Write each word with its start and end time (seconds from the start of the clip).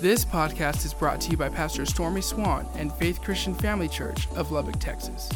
This 0.00 0.24
podcast 0.24 0.86
is 0.86 0.94
brought 0.94 1.20
to 1.22 1.30
you 1.32 1.36
by 1.36 1.48
Pastor 1.48 1.84
Stormy 1.84 2.20
Swann 2.20 2.68
and 2.76 2.92
Faith 2.92 3.20
Christian 3.20 3.52
Family 3.52 3.88
Church 3.88 4.28
of 4.36 4.52
Lubbock, 4.52 4.78
Texas. 4.78 5.28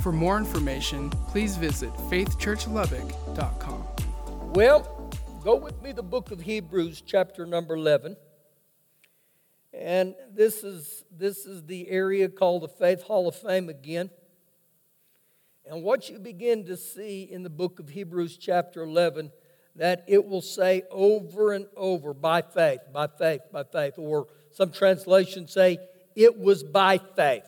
For 0.00 0.12
more 0.12 0.38
information, 0.38 1.10
please 1.28 1.58
visit 1.58 1.92
faithchurchlubbock.com. 2.08 3.84
Well, 4.54 5.12
go 5.44 5.56
with 5.56 5.82
me 5.82 5.92
the 5.92 6.02
book 6.02 6.30
of 6.30 6.40
Hebrews, 6.40 7.02
chapter 7.02 7.44
number 7.44 7.74
11. 7.74 8.16
And 9.74 10.14
this 10.32 10.64
is, 10.64 11.04
this 11.14 11.44
is 11.44 11.66
the 11.66 11.90
area 11.90 12.30
called 12.30 12.62
the 12.62 12.68
Faith 12.68 13.02
Hall 13.02 13.28
of 13.28 13.34
Fame 13.34 13.68
again. 13.68 14.08
And 15.66 15.82
what 15.82 16.08
you 16.08 16.18
begin 16.18 16.64
to 16.64 16.78
see 16.78 17.24
in 17.24 17.42
the 17.42 17.50
book 17.50 17.78
of 17.78 17.90
Hebrews, 17.90 18.38
chapter 18.38 18.82
11, 18.84 19.32
that 19.78 20.04
it 20.06 20.26
will 20.26 20.42
say 20.42 20.82
over 20.90 21.52
and 21.52 21.66
over 21.76 22.12
by 22.12 22.42
faith, 22.42 22.80
by 22.92 23.06
faith, 23.06 23.42
by 23.52 23.64
faith. 23.64 23.94
Or 23.96 24.26
some 24.52 24.70
translations 24.70 25.52
say 25.52 25.78
it 26.14 26.38
was 26.38 26.62
by 26.62 26.98
faith. 27.16 27.44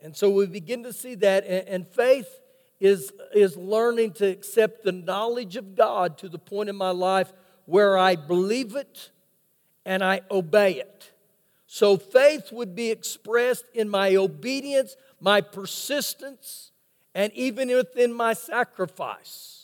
And 0.00 0.16
so 0.16 0.30
we 0.30 0.46
begin 0.46 0.84
to 0.84 0.92
see 0.92 1.16
that, 1.16 1.44
and 1.44 1.86
faith 1.86 2.40
is, 2.78 3.12
is 3.34 3.56
learning 3.56 4.12
to 4.14 4.26
accept 4.26 4.84
the 4.84 4.92
knowledge 4.92 5.56
of 5.56 5.74
God 5.76 6.16
to 6.18 6.28
the 6.28 6.38
point 6.38 6.70
in 6.70 6.76
my 6.76 6.90
life 6.90 7.32
where 7.66 7.98
I 7.98 8.16
believe 8.16 8.74
it 8.74 9.10
and 9.84 10.02
I 10.02 10.22
obey 10.30 10.74
it. 10.74 11.10
So 11.66 11.96
faith 11.96 12.50
would 12.52 12.74
be 12.74 12.90
expressed 12.90 13.64
in 13.74 13.88
my 13.88 14.16
obedience, 14.16 14.96
my 15.20 15.40
persistence, 15.40 16.72
and 17.14 17.32
even 17.34 17.68
within 17.68 18.12
my 18.12 18.32
sacrifice. 18.32 19.59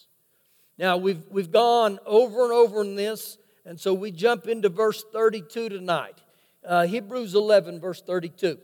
Now, 0.79 0.97
we've, 0.99 1.23
we've 1.31 1.51
gone 1.51 1.99
over 2.05 2.45
and 2.45 2.53
over 2.53 2.83
in 2.83 2.97
this, 2.97 3.39
and 3.65 3.81
so 3.81 3.95
we 3.95 4.11
jump 4.11 4.47
into 4.47 4.69
verse 4.69 5.05
32 5.13 5.71
tonight. 5.71 6.21
Uh, 6.65 6.87
Hebrews 6.87 7.35
11, 7.35 7.81
verse 7.81 8.03
32. 8.03 8.59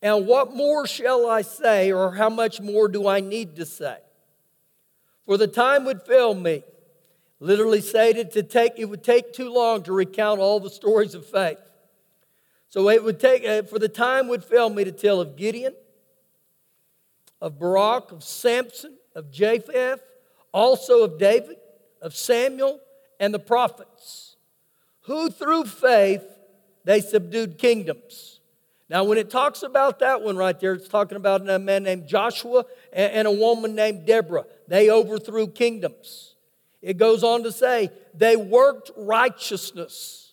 And 0.00 0.26
what 0.26 0.54
more 0.54 0.86
shall 0.86 1.28
I 1.28 1.42
say, 1.42 1.90
or 1.90 2.12
how 2.12 2.28
much 2.28 2.60
more 2.60 2.88
do 2.88 3.08
I 3.08 3.20
need 3.20 3.56
to 3.56 3.64
say? 3.64 3.96
For 5.24 5.38
the 5.38 5.46
time 5.48 5.84
would 5.86 6.02
fail 6.02 6.34
me. 6.34 6.62
Literally 7.40 7.80
stated 7.80 8.30
to 8.32 8.42
take, 8.42 8.74
it 8.76 8.84
would 8.84 9.02
take 9.02 9.32
too 9.32 9.52
long 9.52 9.82
to 9.84 9.92
recount 9.92 10.40
all 10.40 10.60
the 10.60 10.70
stories 10.70 11.14
of 11.14 11.26
faith. 11.26 11.58
So 12.68 12.88
it 12.90 13.02
would 13.02 13.18
take, 13.18 13.44
uh, 13.44 13.62
for 13.62 13.78
the 13.78 13.88
time 13.88 14.28
would 14.28 14.44
fail 14.44 14.68
me 14.70 14.84
to 14.84 14.92
tell 14.92 15.20
of 15.20 15.36
Gideon, 15.36 15.74
of 17.44 17.58
Barak, 17.58 18.10
of 18.10 18.24
Samson, 18.24 18.96
of 19.14 19.30
Jephthah, 19.30 20.00
also 20.50 21.04
of 21.04 21.18
David, 21.18 21.58
of 22.00 22.16
Samuel, 22.16 22.80
and 23.20 23.34
the 23.34 23.38
prophets, 23.38 24.36
who 25.02 25.28
through 25.28 25.66
faith 25.66 26.24
they 26.84 27.02
subdued 27.02 27.58
kingdoms. 27.58 28.40
Now, 28.88 29.04
when 29.04 29.18
it 29.18 29.28
talks 29.28 29.62
about 29.62 29.98
that 29.98 30.22
one 30.22 30.38
right 30.38 30.58
there, 30.58 30.72
it's 30.72 30.88
talking 30.88 31.16
about 31.16 31.46
a 31.46 31.58
man 31.58 31.82
named 31.82 32.08
Joshua 32.08 32.64
and 32.94 33.28
a 33.28 33.30
woman 33.30 33.74
named 33.74 34.06
Deborah. 34.06 34.46
They 34.66 34.88
overthrew 34.88 35.48
kingdoms. 35.48 36.36
It 36.80 36.96
goes 36.96 37.22
on 37.22 37.42
to 37.42 37.52
say, 37.52 37.90
they 38.14 38.36
worked 38.36 38.90
righteousness. 38.96 40.32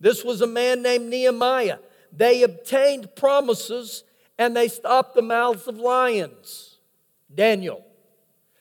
This 0.00 0.24
was 0.24 0.40
a 0.40 0.46
man 0.46 0.80
named 0.80 1.10
Nehemiah. 1.10 1.80
They 2.12 2.44
obtained 2.44 3.14
promises 3.14 4.04
and 4.38 4.56
they 4.56 4.68
stopped 4.68 5.14
the 5.14 5.22
mouths 5.22 5.66
of 5.66 5.78
lions. 5.78 6.76
Daniel. 7.34 7.84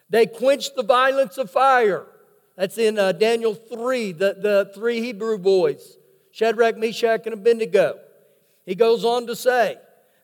They 0.09 0.25
quenched 0.25 0.75
the 0.75 0.83
violence 0.83 1.37
of 1.37 1.49
fire. 1.49 2.05
That's 2.55 2.77
in 2.77 2.97
uh, 2.97 3.11
Daniel 3.11 3.53
3, 3.53 4.13
the, 4.13 4.37
the 4.39 4.71
three 4.73 5.01
Hebrew 5.01 5.37
boys 5.37 5.97
Shadrach, 6.31 6.77
Meshach, 6.77 7.25
and 7.25 7.33
Abednego. 7.33 7.99
He 8.65 8.75
goes 8.75 9.05
on 9.05 9.27
to 9.27 9.35
say, 9.35 9.77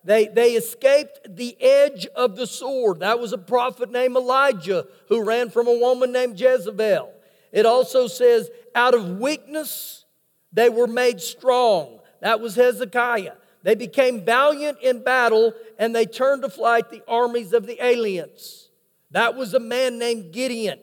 they, 0.04 0.28
they 0.28 0.54
escaped 0.54 1.36
the 1.36 1.56
edge 1.62 2.08
of 2.08 2.36
the 2.36 2.48
sword. 2.48 3.00
That 3.00 3.20
was 3.20 3.34
a 3.34 3.38
prophet 3.38 3.92
named 3.92 4.16
Elijah 4.16 4.88
who 5.08 5.24
ran 5.24 5.50
from 5.50 5.68
a 5.68 5.78
woman 5.78 6.12
named 6.12 6.40
Jezebel. 6.40 7.14
It 7.52 7.66
also 7.66 8.08
says, 8.08 8.50
out 8.74 8.94
of 8.94 9.20
weakness, 9.20 10.06
they 10.52 10.70
were 10.70 10.88
made 10.88 11.22
strong. 11.22 12.00
That 12.22 12.40
was 12.40 12.56
Hezekiah. 12.56 13.36
They 13.64 13.76
became 13.76 14.26
valiant 14.26 14.80
in 14.82 15.04
battle 15.04 15.54
and 15.78 15.96
they 15.96 16.06
turned 16.06 16.42
to 16.44 16.50
flight 16.50 16.90
the 16.90 17.04
armies 17.08 17.54
of 17.54 17.68
the 17.68 17.84
aliens. 17.84 18.70
That 19.12 19.36
was 19.36 19.54
a 19.54 19.60
man 19.60 20.00
named 20.00 20.32
Gideon. 20.32 20.80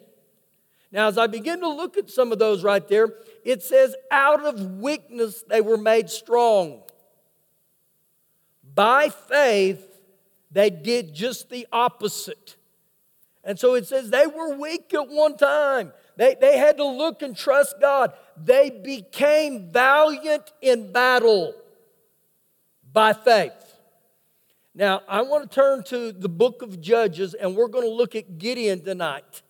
Now, 0.92 1.08
as 1.08 1.18
I 1.18 1.26
begin 1.26 1.60
to 1.60 1.68
look 1.68 1.96
at 1.96 2.08
some 2.08 2.32
of 2.32 2.38
those 2.38 2.62
right 2.62 2.86
there, 2.86 3.08
it 3.44 3.62
says, 3.62 3.94
out 4.10 4.44
of 4.44 4.78
weakness 4.78 5.42
they 5.48 5.60
were 5.60 5.76
made 5.76 6.08
strong. 6.08 6.82
By 8.74 9.08
faith, 9.08 9.84
they 10.50 10.70
did 10.70 11.14
just 11.14 11.50
the 11.50 11.66
opposite. 11.72 12.56
And 13.44 13.58
so 13.58 13.74
it 13.74 13.86
says 13.86 14.10
they 14.10 14.26
were 14.26 14.56
weak 14.56 14.92
at 14.94 15.08
one 15.08 15.36
time. 15.36 15.92
They, 16.16 16.36
they 16.40 16.58
had 16.58 16.76
to 16.78 16.84
look 16.84 17.22
and 17.22 17.36
trust 17.36 17.76
God. 17.80 18.12
They 18.36 18.70
became 18.70 19.70
valiant 19.70 20.52
in 20.60 20.92
battle 20.92 21.54
by 22.93 23.12
faith. 23.12 23.53
Now, 24.75 25.03
I 25.09 25.22
want 25.22 25.50
to 25.50 25.54
turn 25.54 25.82
to 25.84 26.12
the 26.12 26.28
book 26.28 26.62
of 26.62 26.81
Judges, 26.81 27.34
and 27.34 27.56
we're 27.56 27.69
going 27.69 27.84
to 27.84 27.93
look 27.93 28.15
at 28.15 28.38
Gideon 28.38 28.84
tonight. 28.84 29.43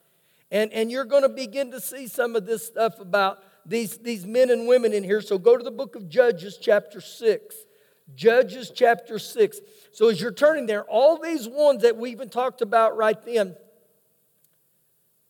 And, 0.50 0.72
and 0.72 0.91
you're 0.91 1.04
going 1.04 1.22
to 1.22 1.28
begin 1.28 1.71
to 1.72 1.81
see 1.81 2.09
some 2.09 2.34
of 2.34 2.47
this 2.47 2.66
stuff 2.66 2.99
about 3.00 3.43
these, 3.66 3.99
these 3.99 4.25
men 4.25 4.50
and 4.50 4.66
women 4.66 4.94
in 4.94 5.04
here. 5.04 5.21
So 5.21 5.37
go 5.37 5.56
to 5.56 5.62
the 5.62 5.71
book 5.71 5.94
of 5.94 6.09
Judges, 6.09 6.59
chapter 6.60 7.00
6. 7.00 7.54
Judges, 8.15 8.72
chapter 8.75 9.19
6. 9.19 9.60
So 9.93 10.09
as 10.09 10.20
you're 10.20 10.32
turning 10.32 10.65
there, 10.65 10.84
all 10.84 11.19
these 11.19 11.47
ones 11.47 11.82
that 11.82 11.97
we 11.97 12.10
even 12.10 12.31
talked 12.31 12.62
about 12.62 12.97
right 12.97 13.22
then, 13.26 13.55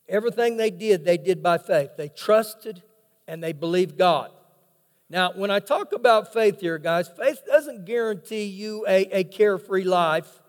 everything 0.09 0.57
they 0.57 0.71
did, 0.71 1.05
they 1.05 1.19
did 1.19 1.43
by 1.43 1.59
faith. 1.59 1.91
They 1.97 2.09
trusted 2.09 2.83
and 3.27 3.43
they 3.43 3.53
believed 3.53 3.99
God. 3.99 4.31
Now, 5.11 5.33
when 5.35 5.51
I 5.51 5.61
talk 5.61 5.93
about 5.93 6.33
faith 6.33 6.61
here, 6.61 6.79
guys, 6.79 7.09
faith 7.09 7.43
doesn't 7.47 7.87
guarantee 7.87 8.45
you 8.45 8.85
a, 8.87 9.21
a 9.21 9.25
carefree 9.25 9.85
life. 9.85 10.43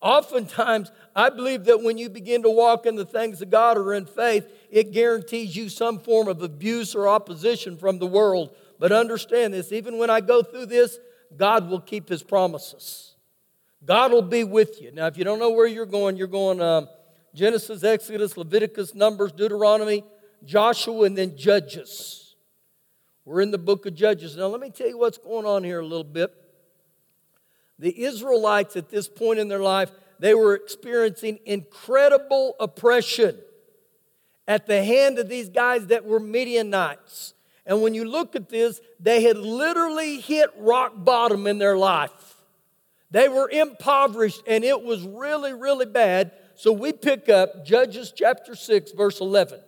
Oftentimes, 0.00 0.90
I 1.14 1.28
believe 1.28 1.64
that 1.66 1.82
when 1.82 1.98
you 1.98 2.08
begin 2.08 2.42
to 2.44 2.50
walk 2.50 2.86
in 2.86 2.96
the 2.96 3.04
things 3.04 3.42
of 3.42 3.50
God 3.50 3.76
or 3.76 3.92
in 3.92 4.06
faith, 4.06 4.48
it 4.70 4.92
guarantees 4.92 5.54
you 5.54 5.68
some 5.68 5.98
form 5.98 6.26
of 6.26 6.42
abuse 6.42 6.94
or 6.94 7.06
opposition 7.06 7.76
from 7.76 7.98
the 7.98 8.06
world. 8.06 8.56
But 8.78 8.92
understand 8.92 9.52
this 9.52 9.72
even 9.72 9.98
when 9.98 10.08
I 10.08 10.22
go 10.22 10.42
through 10.42 10.66
this, 10.66 10.98
God 11.36 11.68
will 11.68 11.80
keep 11.80 12.08
his 12.08 12.22
promises. 12.22 13.14
God 13.84 14.10
will 14.10 14.22
be 14.22 14.42
with 14.42 14.80
you. 14.80 14.90
Now, 14.90 15.06
if 15.06 15.18
you 15.18 15.24
don't 15.24 15.38
know 15.38 15.50
where 15.50 15.66
you're 15.66 15.84
going, 15.86 16.16
you're 16.16 16.26
going 16.26 16.62
um, 16.62 16.88
Genesis, 17.34 17.84
Exodus, 17.84 18.38
Leviticus, 18.38 18.94
Numbers, 18.94 19.32
Deuteronomy, 19.32 20.02
Joshua, 20.44 21.04
and 21.04 21.16
then 21.16 21.36
Judges. 21.36 22.29
We're 23.24 23.42
in 23.42 23.50
the 23.50 23.58
book 23.58 23.86
of 23.86 23.94
Judges. 23.94 24.36
Now, 24.36 24.46
let 24.46 24.60
me 24.60 24.70
tell 24.70 24.88
you 24.88 24.98
what's 24.98 25.18
going 25.18 25.46
on 25.46 25.62
here 25.62 25.80
a 25.80 25.86
little 25.86 26.04
bit. 26.04 26.32
The 27.78 28.02
Israelites 28.02 28.76
at 28.76 28.90
this 28.90 29.08
point 29.08 29.38
in 29.38 29.48
their 29.48 29.60
life, 29.60 29.90
they 30.18 30.34
were 30.34 30.54
experiencing 30.54 31.38
incredible 31.46 32.54
oppression 32.60 33.38
at 34.46 34.66
the 34.66 34.84
hand 34.84 35.18
of 35.18 35.28
these 35.28 35.48
guys 35.48 35.86
that 35.86 36.04
were 36.04 36.20
Midianites. 36.20 37.34
And 37.64 37.82
when 37.82 37.94
you 37.94 38.04
look 38.04 38.34
at 38.34 38.48
this, 38.48 38.80
they 38.98 39.22
had 39.22 39.36
literally 39.36 40.20
hit 40.20 40.50
rock 40.58 40.92
bottom 40.96 41.46
in 41.46 41.58
their 41.58 41.76
life. 41.76 42.36
They 43.10 43.28
were 43.28 43.48
impoverished 43.48 44.42
and 44.46 44.64
it 44.64 44.82
was 44.82 45.02
really, 45.02 45.52
really 45.52 45.86
bad. 45.86 46.32
So 46.54 46.72
we 46.72 46.92
pick 46.92 47.28
up 47.28 47.64
Judges 47.64 48.12
chapter 48.14 48.54
6, 48.54 48.92
verse 48.92 49.20
11. 49.20 49.60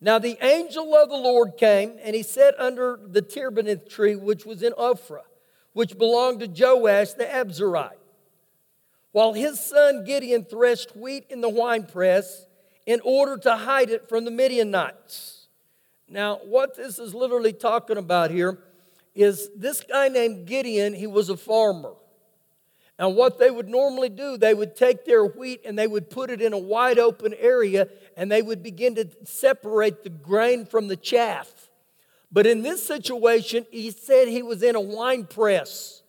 Now 0.00 0.18
the 0.18 0.36
angel 0.44 0.94
of 0.94 1.08
the 1.08 1.16
Lord 1.16 1.56
came, 1.56 1.98
and 2.02 2.14
he 2.14 2.22
sat 2.22 2.54
under 2.58 2.98
the 3.02 3.22
terebinth 3.22 3.88
tree 3.88 4.14
which 4.14 4.44
was 4.44 4.62
in 4.62 4.72
Ophrah, 4.74 5.24
which 5.72 5.98
belonged 5.98 6.40
to 6.40 6.46
Joash 6.46 7.12
the 7.12 7.24
Abiezrite. 7.24 7.98
While 9.12 9.32
his 9.32 9.58
son 9.58 10.04
Gideon 10.04 10.44
threshed 10.44 10.94
wheat 10.94 11.24
in 11.30 11.40
the 11.40 11.48
winepress 11.48 12.46
in 12.84 13.00
order 13.02 13.38
to 13.38 13.56
hide 13.56 13.90
it 13.90 14.08
from 14.08 14.24
the 14.24 14.30
Midianites. 14.30 15.48
Now, 16.08 16.36
what 16.44 16.76
this 16.76 16.98
is 16.98 17.14
literally 17.14 17.52
talking 17.52 17.96
about 17.96 18.30
here 18.30 18.58
is 19.14 19.48
this 19.56 19.80
guy 19.82 20.08
named 20.08 20.46
Gideon, 20.46 20.92
he 20.92 21.06
was 21.06 21.30
a 21.30 21.36
farmer. 21.36 21.94
And 22.98 23.14
what 23.14 23.38
they 23.38 23.50
would 23.50 23.68
normally 23.68 24.08
do, 24.08 24.38
they 24.38 24.54
would 24.54 24.74
take 24.74 25.04
their 25.04 25.24
wheat 25.24 25.62
and 25.66 25.78
they 25.78 25.86
would 25.86 26.08
put 26.08 26.30
it 26.30 26.40
in 26.40 26.52
a 26.52 26.58
wide 26.58 26.98
open 26.98 27.34
area 27.38 27.88
and 28.16 28.32
they 28.32 28.40
would 28.40 28.62
begin 28.62 28.94
to 28.94 29.08
separate 29.24 30.02
the 30.02 30.10
grain 30.10 30.64
from 30.64 30.88
the 30.88 30.96
chaff. 30.96 31.52
But 32.32 32.46
in 32.46 32.62
this 32.62 32.84
situation, 32.86 33.66
he 33.70 33.90
said 33.90 34.28
he 34.28 34.42
was 34.42 34.62
in 34.62 34.76
a 34.76 34.80
wine 34.80 35.24
press. 35.24 36.02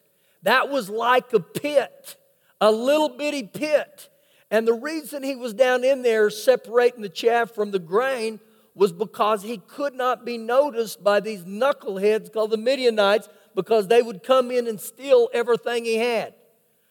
That 0.43 0.69
was 0.69 0.89
like 0.89 1.33
a 1.33 1.41
pit, 1.41 2.15
a 2.61 2.71
little 2.71 3.09
bitty 3.09 3.43
pit. 3.43 4.09
And 4.49 4.65
the 4.65 4.73
reason 4.73 5.23
he 5.23 5.35
was 5.35 5.53
down 5.53 5.83
in 5.83 6.03
there 6.03 6.29
separating 6.29 7.01
the 7.01 7.09
chaff 7.09 7.51
from 7.51 7.71
the 7.71 7.79
grain 7.79 8.39
was 8.73 8.93
because 8.93 9.43
he 9.43 9.57
could 9.57 9.93
not 9.93 10.23
be 10.23 10.37
noticed 10.37 11.03
by 11.03 11.19
these 11.19 11.43
knuckleheads 11.43 12.31
called 12.31 12.51
the 12.51 12.57
Midianites 12.57 13.27
because 13.55 13.87
they 13.87 14.01
would 14.01 14.23
come 14.23 14.51
in 14.51 14.67
and 14.67 14.79
steal 14.79 15.29
everything 15.33 15.83
he 15.83 15.97
had. 15.97 16.33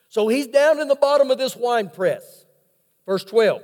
So 0.09 0.29
he's 0.29 0.47
down 0.47 0.81
in 0.81 0.89
the 0.89 0.97
bottom 0.97 1.31
of 1.31 1.39
this 1.39 1.57
wine 1.57 1.91
press. 1.91 2.45
Verse 3.07 3.25
12. 3.25 3.63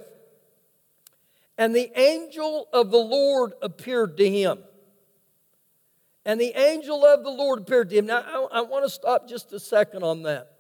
And 1.58 1.74
the 1.74 1.90
angel 1.98 2.68
of 2.72 2.90
the 2.90 2.98
Lord 2.98 3.52
appeared 3.62 4.16
to 4.16 4.28
him. 4.28 4.58
And 6.24 6.40
the 6.40 6.56
angel 6.58 7.04
of 7.04 7.24
the 7.24 7.30
Lord 7.30 7.60
appeared 7.60 7.90
to 7.90 7.96
him. 7.96 8.06
Now, 8.06 8.20
I, 8.20 8.58
I 8.58 8.60
want 8.62 8.84
to 8.84 8.90
stop 8.90 9.28
just 9.28 9.52
a 9.52 9.60
second 9.60 10.02
on 10.02 10.22
that. 10.22 10.52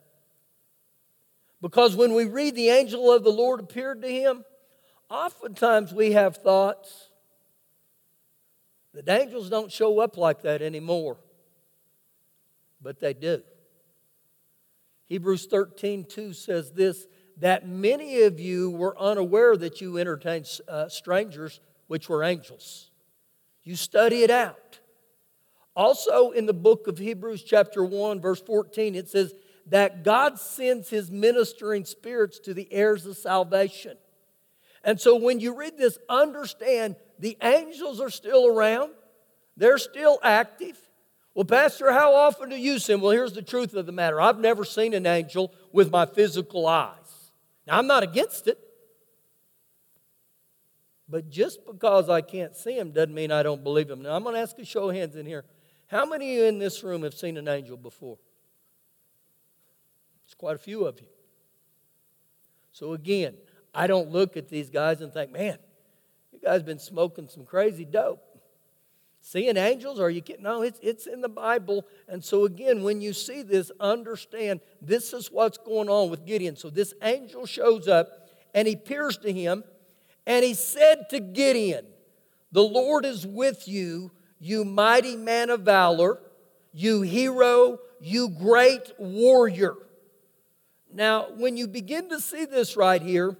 Because 1.60 1.94
when 1.94 2.14
we 2.14 2.24
read 2.24 2.56
the 2.56 2.70
angel 2.70 3.12
of 3.12 3.22
the 3.22 3.30
Lord 3.30 3.60
appeared 3.60 4.02
to 4.02 4.08
him, 4.08 4.44
oftentimes 5.08 5.92
we 5.92 6.12
have 6.12 6.36
thoughts 6.38 7.10
that 8.94 9.08
angels 9.08 9.48
don't 9.48 9.70
show 9.70 10.00
up 10.00 10.16
like 10.16 10.42
that 10.42 10.60
anymore. 10.60 11.18
But 12.82 12.98
they 12.98 13.14
do. 13.14 13.42
Hebrews 15.12 15.44
13, 15.44 16.06
2 16.06 16.32
says 16.32 16.70
this 16.70 17.06
that 17.36 17.68
many 17.68 18.22
of 18.22 18.40
you 18.40 18.70
were 18.70 18.98
unaware 18.98 19.58
that 19.58 19.78
you 19.78 19.98
entertained 19.98 20.48
uh, 20.66 20.88
strangers, 20.88 21.60
which 21.86 22.08
were 22.08 22.24
angels. 22.24 22.90
You 23.62 23.76
study 23.76 24.22
it 24.22 24.30
out. 24.30 24.80
Also, 25.76 26.30
in 26.30 26.46
the 26.46 26.54
book 26.54 26.86
of 26.86 26.96
Hebrews, 26.96 27.42
chapter 27.42 27.84
1, 27.84 28.22
verse 28.22 28.40
14, 28.40 28.94
it 28.94 29.10
says 29.10 29.34
that 29.66 30.02
God 30.02 30.38
sends 30.38 30.88
his 30.88 31.10
ministering 31.10 31.84
spirits 31.84 32.38
to 32.38 32.54
the 32.54 32.72
heirs 32.72 33.04
of 33.04 33.18
salvation. 33.18 33.98
And 34.82 34.98
so, 34.98 35.16
when 35.16 35.40
you 35.40 35.54
read 35.54 35.76
this, 35.76 35.98
understand 36.08 36.96
the 37.18 37.36
angels 37.42 38.00
are 38.00 38.08
still 38.08 38.46
around, 38.46 38.92
they're 39.58 39.76
still 39.76 40.18
active. 40.22 40.78
Well, 41.34 41.44
Pastor, 41.44 41.92
how 41.92 42.14
often 42.14 42.50
do 42.50 42.56
you 42.56 42.78
them? 42.78 43.00
Well, 43.00 43.12
here's 43.12 43.32
the 43.32 43.42
truth 43.42 43.74
of 43.74 43.86
the 43.86 43.92
matter 43.92 44.20
I've 44.20 44.38
never 44.38 44.64
seen 44.64 44.92
an 44.92 45.06
angel 45.06 45.52
with 45.72 45.90
my 45.90 46.04
physical 46.04 46.66
eyes. 46.66 47.30
Now, 47.66 47.78
I'm 47.78 47.86
not 47.86 48.02
against 48.02 48.48
it. 48.48 48.58
But 51.08 51.28
just 51.28 51.66
because 51.66 52.08
I 52.08 52.22
can't 52.22 52.56
see 52.56 52.78
him 52.78 52.90
doesn't 52.90 53.14
mean 53.14 53.30
I 53.30 53.42
don't 53.42 53.62
believe 53.62 53.90
him. 53.90 54.02
Now, 54.02 54.14
I'm 54.14 54.22
going 54.22 54.34
to 54.34 54.40
ask 54.40 54.58
a 54.58 54.64
show 54.64 54.88
of 54.88 54.96
hands 54.96 55.16
in 55.16 55.26
here. 55.26 55.44
How 55.86 56.06
many 56.06 56.32
of 56.32 56.36
you 56.38 56.44
in 56.44 56.58
this 56.58 56.82
room 56.82 57.02
have 57.02 57.12
seen 57.12 57.36
an 57.36 57.48
angel 57.48 57.76
before? 57.76 58.18
It's 60.24 60.34
quite 60.34 60.56
a 60.56 60.58
few 60.58 60.86
of 60.86 61.00
you. 61.00 61.06
So, 62.72 62.94
again, 62.94 63.34
I 63.74 63.86
don't 63.86 64.10
look 64.10 64.38
at 64.38 64.48
these 64.48 64.70
guys 64.70 65.02
and 65.02 65.12
think, 65.12 65.30
man, 65.32 65.58
you 66.32 66.38
guys 66.42 66.62
been 66.62 66.78
smoking 66.78 67.28
some 67.28 67.44
crazy 67.44 67.84
dope. 67.84 68.22
Seeing 69.24 69.56
angels? 69.56 70.00
Are 70.00 70.10
you 70.10 70.20
kidding? 70.20 70.42
No, 70.42 70.62
it's, 70.62 70.80
it's 70.82 71.06
in 71.06 71.20
the 71.20 71.28
Bible. 71.28 71.86
And 72.08 72.22
so, 72.24 72.44
again, 72.44 72.82
when 72.82 73.00
you 73.00 73.12
see 73.12 73.42
this, 73.42 73.70
understand 73.78 74.60
this 74.82 75.12
is 75.12 75.30
what's 75.30 75.58
going 75.58 75.88
on 75.88 76.10
with 76.10 76.26
Gideon. 76.26 76.56
So, 76.56 76.70
this 76.70 76.92
angel 77.02 77.46
shows 77.46 77.86
up 77.86 78.28
and 78.52 78.66
he 78.66 78.74
appears 78.74 79.16
to 79.18 79.32
him 79.32 79.62
and 80.26 80.44
he 80.44 80.54
said 80.54 81.08
to 81.10 81.20
Gideon, 81.20 81.86
The 82.50 82.64
Lord 82.64 83.04
is 83.04 83.24
with 83.24 83.68
you, 83.68 84.10
you 84.40 84.64
mighty 84.64 85.16
man 85.16 85.50
of 85.50 85.60
valor, 85.60 86.18
you 86.72 87.02
hero, 87.02 87.78
you 88.00 88.28
great 88.28 88.92
warrior. 88.98 89.76
Now, 90.92 91.28
when 91.36 91.56
you 91.56 91.68
begin 91.68 92.08
to 92.08 92.20
see 92.20 92.44
this 92.44 92.76
right 92.76 93.00
here, 93.00 93.36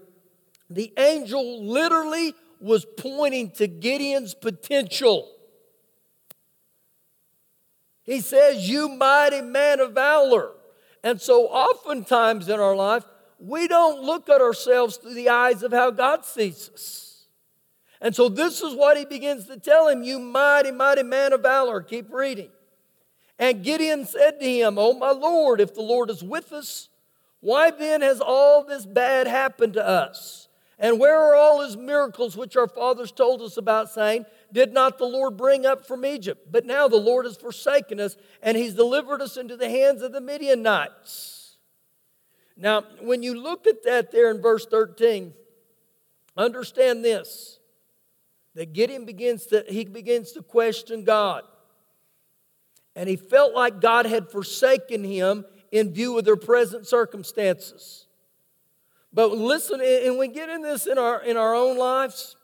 the 0.71 0.93
angel 0.97 1.65
literally 1.65 2.35
was 2.61 2.87
pointing 2.97 3.51
to 3.51 3.67
Gideon's 3.67 4.35
potential. 4.35 5.29
He 8.05 8.21
says, 8.21 8.69
You 8.69 8.89
mighty 8.89 9.41
man 9.41 9.81
of 9.81 9.93
valor. 9.93 10.53
And 11.05 11.21
so, 11.21 11.47
oftentimes 11.47 12.49
in 12.49 12.61
our 12.61 12.77
life, 12.77 13.05
we 13.39 13.67
don't 13.67 14.03
look 14.03 14.29
at 14.29 14.41
ourselves 14.41 14.97
through 14.97 15.15
the 15.15 15.29
eyes 15.29 15.63
of 15.63 15.73
how 15.73 15.91
God 15.91 16.25
sees 16.25 16.71
us. 16.73 17.27
And 18.01 18.15
so, 18.15 18.29
this 18.29 18.63
is 18.63 18.75
what 18.75 18.97
he 18.97 19.05
begins 19.05 19.47
to 19.47 19.57
tell 19.57 19.89
him 19.89 20.03
You 20.03 20.19
mighty, 20.19 20.71
mighty 20.71 21.03
man 21.03 21.33
of 21.33 21.43
valor. 21.43 21.81
Keep 21.81 22.13
reading. 22.13 22.51
And 23.39 23.65
Gideon 23.65 24.05
said 24.05 24.39
to 24.41 24.47
him, 24.47 24.79
Oh, 24.79 24.93
my 24.93 25.11
Lord, 25.11 25.61
if 25.61 25.75
the 25.75 25.83
Lord 25.83 26.11
is 26.11 26.23
with 26.23 26.53
us, 26.53 26.89
why 27.41 27.73
then 27.73 28.03
has 28.03 28.21
all 28.21 28.65
this 28.65 28.87
bad 28.87 29.27
happened 29.27 29.75
to 29.75 29.87
us? 29.87 30.49
And 30.79 30.99
where 30.99 31.17
are 31.17 31.35
all 31.35 31.61
his 31.61 31.77
miracles 31.77 32.37
which 32.37 32.57
our 32.57 32.69
fathers 32.69 33.13
told 33.13 33.43
us 33.43 33.57
about, 33.57 33.91
saying, 33.91 34.27
Did 34.53 34.73
not 34.73 34.99
the 34.99 35.07
Lord 35.07 35.37
bring 35.37 35.65
up 35.65 35.87
from 35.87 36.05
Egypt? 36.05 36.49
But 36.51 36.67
now 36.67 36.87
the 36.87 36.97
Lord 36.97 37.25
has 37.25 37.37
forsaken 37.37 37.99
us, 37.99 38.17
and 38.43 38.57
he's 38.57 38.75
delivered 38.75 39.23
us 39.23 39.37
into 39.37 39.57
the 39.57 39.71
hands 39.71 40.03
of 40.03 40.13
the 40.13 40.21
Midianites. 40.21 41.57
Now, 42.57 42.85
when 43.01 43.23
you 43.23 43.41
look 43.41 43.67
at 43.67 43.83
that 43.85 44.13
there 44.13 44.31
in 44.31 44.43
verse 44.43 44.67
13, 44.67 45.33
understand 46.37 47.05
this 47.05 47.59
that 48.55 48.75
Gideon 48.75 49.07
begins 49.07 49.47
to 49.47 49.65
he 49.67 49.85
begins 49.87 50.33
to 50.33 50.43
question 50.43 51.05
God. 51.05 51.45
And 52.95 53.09
he 53.09 53.17
felt 53.17 53.55
like 53.55 53.81
God 53.81 54.05
had 54.05 54.29
forsaken 54.29 55.03
him 55.03 55.47
in 55.71 55.95
view 55.95 56.19
of 56.19 56.27
their 56.27 56.37
present 56.37 56.87
circumstances. 56.87 58.07
But 59.15 59.33
listen, 59.33 59.81
and 59.81 60.19
we 60.19 60.29
get 60.29 60.51
in 60.51 60.63
this 60.63 60.87
in 60.87 60.99
our, 60.99 61.23
in 61.23 61.37
our 61.37 61.55
own 61.55 61.79
lives, 61.79 62.37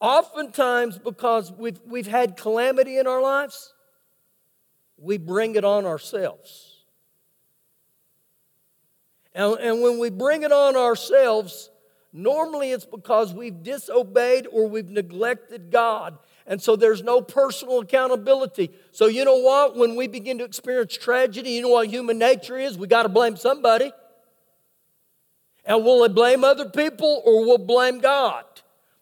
oftentimes 0.00 0.98
because 0.98 1.52
we've, 1.52 1.80
we've 1.86 2.06
had 2.06 2.36
calamity 2.36 2.98
in 2.98 3.06
our 3.06 3.20
lives, 3.20 3.72
we 4.96 5.18
bring 5.18 5.56
it 5.56 5.64
on 5.64 5.86
ourselves. 5.86 6.84
And, 9.34 9.58
and 9.60 9.82
when 9.82 9.98
we 9.98 10.10
bring 10.10 10.42
it 10.42 10.52
on 10.52 10.76
ourselves, 10.76 11.70
normally 12.12 12.72
it's 12.72 12.84
because 12.84 13.32
we've 13.32 13.62
disobeyed 13.62 14.46
or 14.50 14.68
we've 14.68 14.88
neglected 14.88 15.70
God. 15.70 16.18
And 16.46 16.62
so 16.62 16.76
there's 16.76 17.02
no 17.02 17.20
personal 17.20 17.80
accountability. 17.80 18.70
So, 18.90 19.06
you 19.06 19.24
know 19.24 19.36
what? 19.36 19.76
When 19.76 19.96
we 19.96 20.08
begin 20.08 20.38
to 20.38 20.44
experience 20.44 20.96
tragedy, 20.96 21.50
you 21.50 21.62
know 21.62 21.68
what 21.68 21.88
human 21.88 22.18
nature 22.18 22.58
is? 22.58 22.78
We 22.78 22.86
got 22.86 23.02
to 23.02 23.10
blame 23.10 23.36
somebody. 23.36 23.92
And 25.66 25.84
will 25.84 26.02
it 26.04 26.14
blame 26.14 26.44
other 26.44 26.70
people 26.70 27.22
or 27.26 27.44
will 27.44 27.58
blame 27.58 27.98
God? 28.00 28.44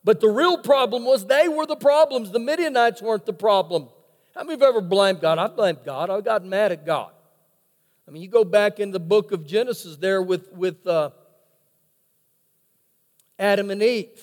But 0.06 0.20
the 0.20 0.28
real 0.28 0.56
problem 0.56 1.04
was 1.04 1.26
they 1.26 1.48
were 1.48 1.66
the 1.66 1.74
problems. 1.74 2.30
The 2.30 2.38
Midianites 2.38 3.02
weren't 3.02 3.26
the 3.26 3.32
problem. 3.32 3.88
How 4.36 4.44
many 4.44 4.54
of 4.54 4.60
you 4.60 4.68
ever 4.68 4.80
blamed 4.80 5.20
God? 5.20 5.36
I 5.36 5.48
blamed 5.48 5.80
God. 5.84 6.10
I 6.10 6.20
got 6.20 6.44
mad 6.44 6.70
at 6.70 6.86
God. 6.86 7.10
I 8.06 8.12
mean, 8.12 8.22
you 8.22 8.28
go 8.28 8.44
back 8.44 8.78
in 8.78 8.92
the 8.92 9.00
book 9.00 9.32
of 9.32 9.44
Genesis 9.44 9.96
there 9.96 10.22
with, 10.22 10.52
with 10.52 10.86
uh, 10.86 11.10
Adam 13.36 13.68
and 13.72 13.82
Eve. 13.82 14.22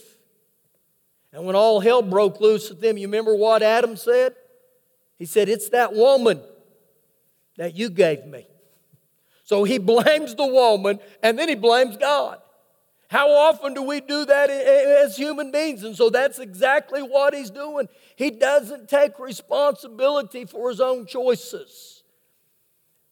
And 1.34 1.46
when 1.46 1.58
all 1.58 1.82
hell 1.82 2.02
broke 2.02 2.40
loose 2.40 2.70
with 2.70 2.80
them, 2.80 2.98
you 2.98 3.08
remember 3.08 3.36
what 3.36 3.62
Adam 3.62 3.98
said? 3.98 4.36
He 5.20 5.26
said, 5.26 5.50
It's 5.50 5.68
that 5.70 5.94
woman 5.94 6.40
that 7.58 7.76
you 7.76 7.90
gave 7.90 8.26
me. 8.26 8.48
So 9.44 9.66
he 9.66 9.78
blames 9.80 10.34
the 10.34 10.48
woman 10.48 11.00
and 11.22 11.38
then 11.38 11.50
he 11.50 11.56
blames 11.56 11.98
God. 11.98 12.40
How 13.14 13.30
often 13.30 13.76
do 13.76 13.84
we 13.84 14.02
do 14.02 14.26
that 14.26 14.50
as 14.50 15.16
human 15.16 15.52
beings? 15.52 15.84
And 15.84 15.96
so 15.96 16.10
that's 16.10 16.40
exactly 16.40 17.04
what 17.04 17.36
he's 17.36 17.52
doing. 17.52 17.88
He 18.16 18.32
doesn't 18.32 18.90
take 18.90 19.20
responsibility 19.20 20.46
for 20.46 20.72
his 20.72 20.82
own 20.82 21.06
choices. 21.06 22.02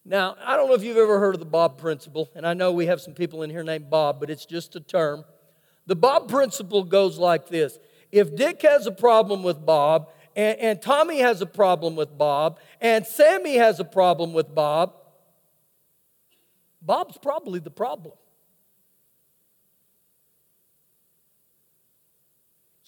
Now, 0.04 0.38
I 0.44 0.58
don't 0.58 0.70
know 0.70 0.74
if 0.74 0.84
you've 0.84 0.98
ever 0.98 1.20
heard 1.20 1.36
of 1.36 1.40
the 1.40 1.46
Bob 1.46 1.78
principle, 1.78 2.32
and 2.34 2.48
I 2.48 2.56
know 2.56 2.72
we 2.72 2.88
have 2.88 3.00
some 3.00 3.14
people 3.14 3.44
in 3.44 3.52
here 3.52 3.64
named 3.64 3.92
Bob, 3.92 4.20
but 4.20 4.32
it's 4.32 4.48
just 4.48 4.76
a 4.76 4.80
term. 4.80 5.24
The 5.86 5.96
Bob 5.96 6.28
principle 6.28 6.84
goes 6.84 7.20
like 7.20 7.48
this 7.48 7.78
If 8.12 8.36
Dick 8.36 8.64
has 8.64 8.88
a 8.88 8.92
problem 8.92 9.44
with 9.44 9.64
Bob, 9.64 10.10
and, 10.36 10.58
and 10.58 10.82
Tommy 10.82 11.20
has 11.20 11.42
a 11.42 11.46
problem 11.46 11.96
with 11.96 12.18
Bob, 12.18 12.60
and 12.82 13.06
Sammy 13.06 13.58
has 13.58 13.80
a 13.80 13.86
problem 13.86 14.34
with 14.34 14.56
Bob, 14.56 14.96
Bob's 16.82 17.20
probably 17.20 17.60
the 17.60 17.70
problem. 17.70 18.16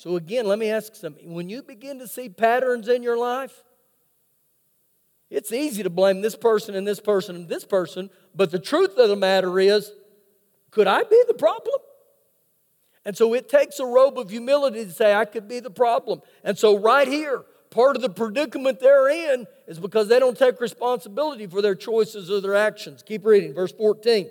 So, 0.03 0.17
again, 0.17 0.47
let 0.47 0.59
me 0.59 0.69
ask 0.69 0.95
something. 0.95 1.33
When 1.33 1.47
you 1.47 1.63
begin 1.63 1.99
to 1.99 2.09
see 2.09 2.27
patterns 2.27 2.89
in 2.89 3.03
your 3.03 3.17
life, 3.17 3.63
it's 5.29 5.53
easy 5.53 5.81
to 5.81 5.89
blame 5.89 6.19
this 6.19 6.35
person 6.35 6.75
and 6.75 6.85
this 6.85 6.99
person 6.99 7.37
and 7.37 7.47
this 7.47 7.63
person, 7.63 8.09
but 8.35 8.51
the 8.51 8.59
truth 8.59 8.97
of 8.97 9.07
the 9.07 9.15
matter 9.15 9.61
is, 9.61 9.93
could 10.71 10.87
I 10.87 11.03
be 11.03 11.23
the 11.29 11.33
problem? 11.33 11.77
And 13.05 13.15
so 13.15 13.33
it 13.33 13.47
takes 13.47 13.79
a 13.79 13.85
robe 13.85 14.19
of 14.19 14.29
humility 14.29 14.83
to 14.83 14.91
say, 14.91 15.13
I 15.13 15.23
could 15.23 15.47
be 15.47 15.61
the 15.61 15.69
problem. 15.69 16.21
And 16.43 16.57
so, 16.57 16.77
right 16.77 17.07
here, 17.07 17.45
part 17.69 17.95
of 17.95 18.01
the 18.01 18.09
predicament 18.09 18.81
they're 18.81 19.07
in 19.07 19.47
is 19.67 19.79
because 19.79 20.09
they 20.09 20.19
don't 20.19 20.37
take 20.37 20.59
responsibility 20.59 21.47
for 21.47 21.61
their 21.61 21.75
choices 21.75 22.29
or 22.29 22.41
their 22.41 22.55
actions. 22.55 23.03
Keep 23.03 23.25
reading, 23.25 23.53
verse 23.53 23.71
14. 23.71 24.29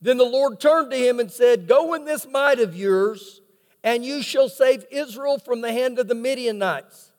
Then 0.00 0.18
the 0.18 0.24
Lord 0.24 0.60
turned 0.60 0.92
to 0.92 0.96
him 0.96 1.18
and 1.18 1.32
said, 1.32 1.66
Go 1.66 1.94
in 1.94 2.04
this 2.04 2.28
might 2.28 2.60
of 2.60 2.76
yours 2.76 3.40
and 3.84 4.04
you 4.04 4.22
shall 4.22 4.48
save 4.48 4.84
Israel 4.90 5.38
from 5.38 5.60
the 5.60 5.72
hand 5.72 5.98
of 5.98 6.08
the 6.08 6.14
Midianites. 6.14 7.12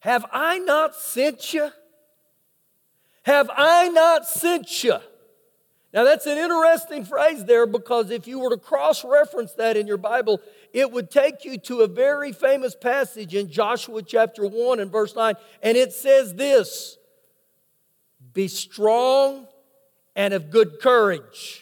Have 0.00 0.26
I 0.32 0.58
not 0.58 0.94
sent 0.96 1.54
you? 1.54 1.70
Have 3.22 3.50
I 3.56 3.88
not 3.88 4.26
sent 4.26 4.82
you? 4.82 4.98
Now, 5.94 6.04
that's 6.04 6.26
an 6.26 6.38
interesting 6.38 7.04
phrase 7.04 7.44
there 7.44 7.66
because 7.66 8.10
if 8.10 8.26
you 8.26 8.38
were 8.38 8.50
to 8.50 8.56
cross 8.56 9.04
reference 9.04 9.52
that 9.52 9.76
in 9.76 9.86
your 9.86 9.98
Bible, 9.98 10.40
it 10.72 10.90
would 10.90 11.10
take 11.10 11.44
you 11.44 11.58
to 11.58 11.80
a 11.80 11.86
very 11.86 12.32
famous 12.32 12.74
passage 12.74 13.34
in 13.34 13.50
Joshua 13.50 14.02
chapter 14.02 14.46
1 14.46 14.80
and 14.80 14.90
verse 14.90 15.14
9. 15.14 15.34
And 15.62 15.76
it 15.76 15.92
says 15.92 16.34
this 16.34 16.96
Be 18.32 18.48
strong 18.48 19.46
and 20.16 20.32
of 20.32 20.50
good 20.50 20.80
courage. 20.80 21.61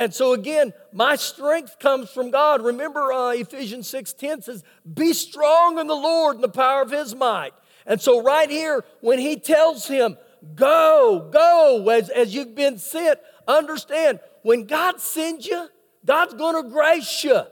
And 0.00 0.14
so 0.14 0.32
again, 0.32 0.72
my 0.92 1.14
strength 1.14 1.78
comes 1.78 2.08
from 2.08 2.30
God. 2.30 2.62
Remember 2.62 3.12
uh, 3.12 3.32
Ephesians 3.32 3.86
6:10 3.92 4.42
says, 4.42 4.64
"Be 4.94 5.12
strong 5.12 5.78
in 5.78 5.86
the 5.86 5.94
Lord 5.94 6.36
and 6.36 6.42
the 6.42 6.48
power 6.48 6.80
of 6.80 6.90
his 6.90 7.14
might." 7.14 7.52
And 7.84 8.00
so 8.00 8.22
right 8.22 8.48
here 8.48 8.82
when 9.02 9.18
he 9.18 9.36
tells 9.36 9.86
him, 9.86 10.16
"Go, 10.54 11.28
go 11.30 11.86
as, 11.90 12.08
as 12.08 12.34
you've 12.34 12.54
been 12.54 12.78
sent," 12.78 13.20
understand, 13.46 14.20
when 14.40 14.64
God 14.64 15.02
sends 15.02 15.46
you, 15.46 15.68
God's 16.06 16.32
going 16.32 16.64
to 16.64 16.70
grace 16.70 17.22
you. 17.22 17.42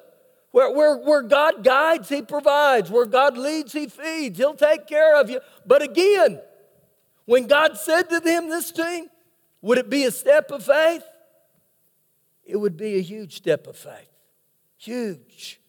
Where, 0.51 0.73
where, 0.73 0.97
where 0.97 1.23
God 1.23 1.63
guides, 1.63 2.09
He 2.09 2.23
provides. 2.23 2.91
Where 2.91 3.05
God 3.05 3.37
leads, 3.37 3.75
He 3.75 3.89
feeds. 3.89 4.39
He'll 4.39 4.55
take 4.55 4.87
care 4.87 5.21
of 5.21 5.29
you. 5.29 5.41
But 5.67 5.83
again, 5.83 6.41
when 7.27 7.47
God 7.47 7.77
said 7.77 8.09
to 8.09 8.21
them 8.21 8.49
this 8.49 8.71
thing, 8.71 9.09
would 9.61 9.77
it 9.77 9.91
be 9.91 10.05
a 10.05 10.11
step 10.11 10.51
of 10.51 10.65
faith? 10.65 11.03
It 12.49 12.57
would 12.57 12.79
be 12.79 12.97
a 12.97 13.03
huge 13.03 13.37
step 13.37 13.67
of 13.67 13.77
faith. 13.77 14.11
Huge. 14.79 15.61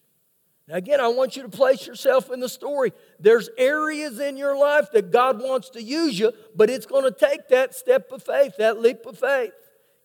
Now, 0.66 0.76
again, 0.76 1.02
I 1.02 1.10
want 1.10 1.36
you 1.36 1.44
to 1.44 1.50
place 1.50 1.86
yourself 1.86 2.32
in 2.32 2.40
the 2.40 2.48
story. 2.48 2.94
There's 3.20 3.50
areas 3.58 4.20
in 4.20 4.38
your 4.38 4.58
life 4.58 4.92
that 4.94 5.12
God 5.12 5.42
wants 5.42 5.70
to 5.72 5.84
use 5.84 6.18
you, 6.18 6.32
but 6.56 6.70
it's 6.70 6.86
going 6.86 7.04
to 7.04 7.12
take 7.12 7.50
that 7.50 7.76
step 7.76 8.12
of 8.14 8.24
faith, 8.24 8.54
that 8.60 8.80
leap 8.80 9.06
of 9.06 9.20
faith. 9.20 9.52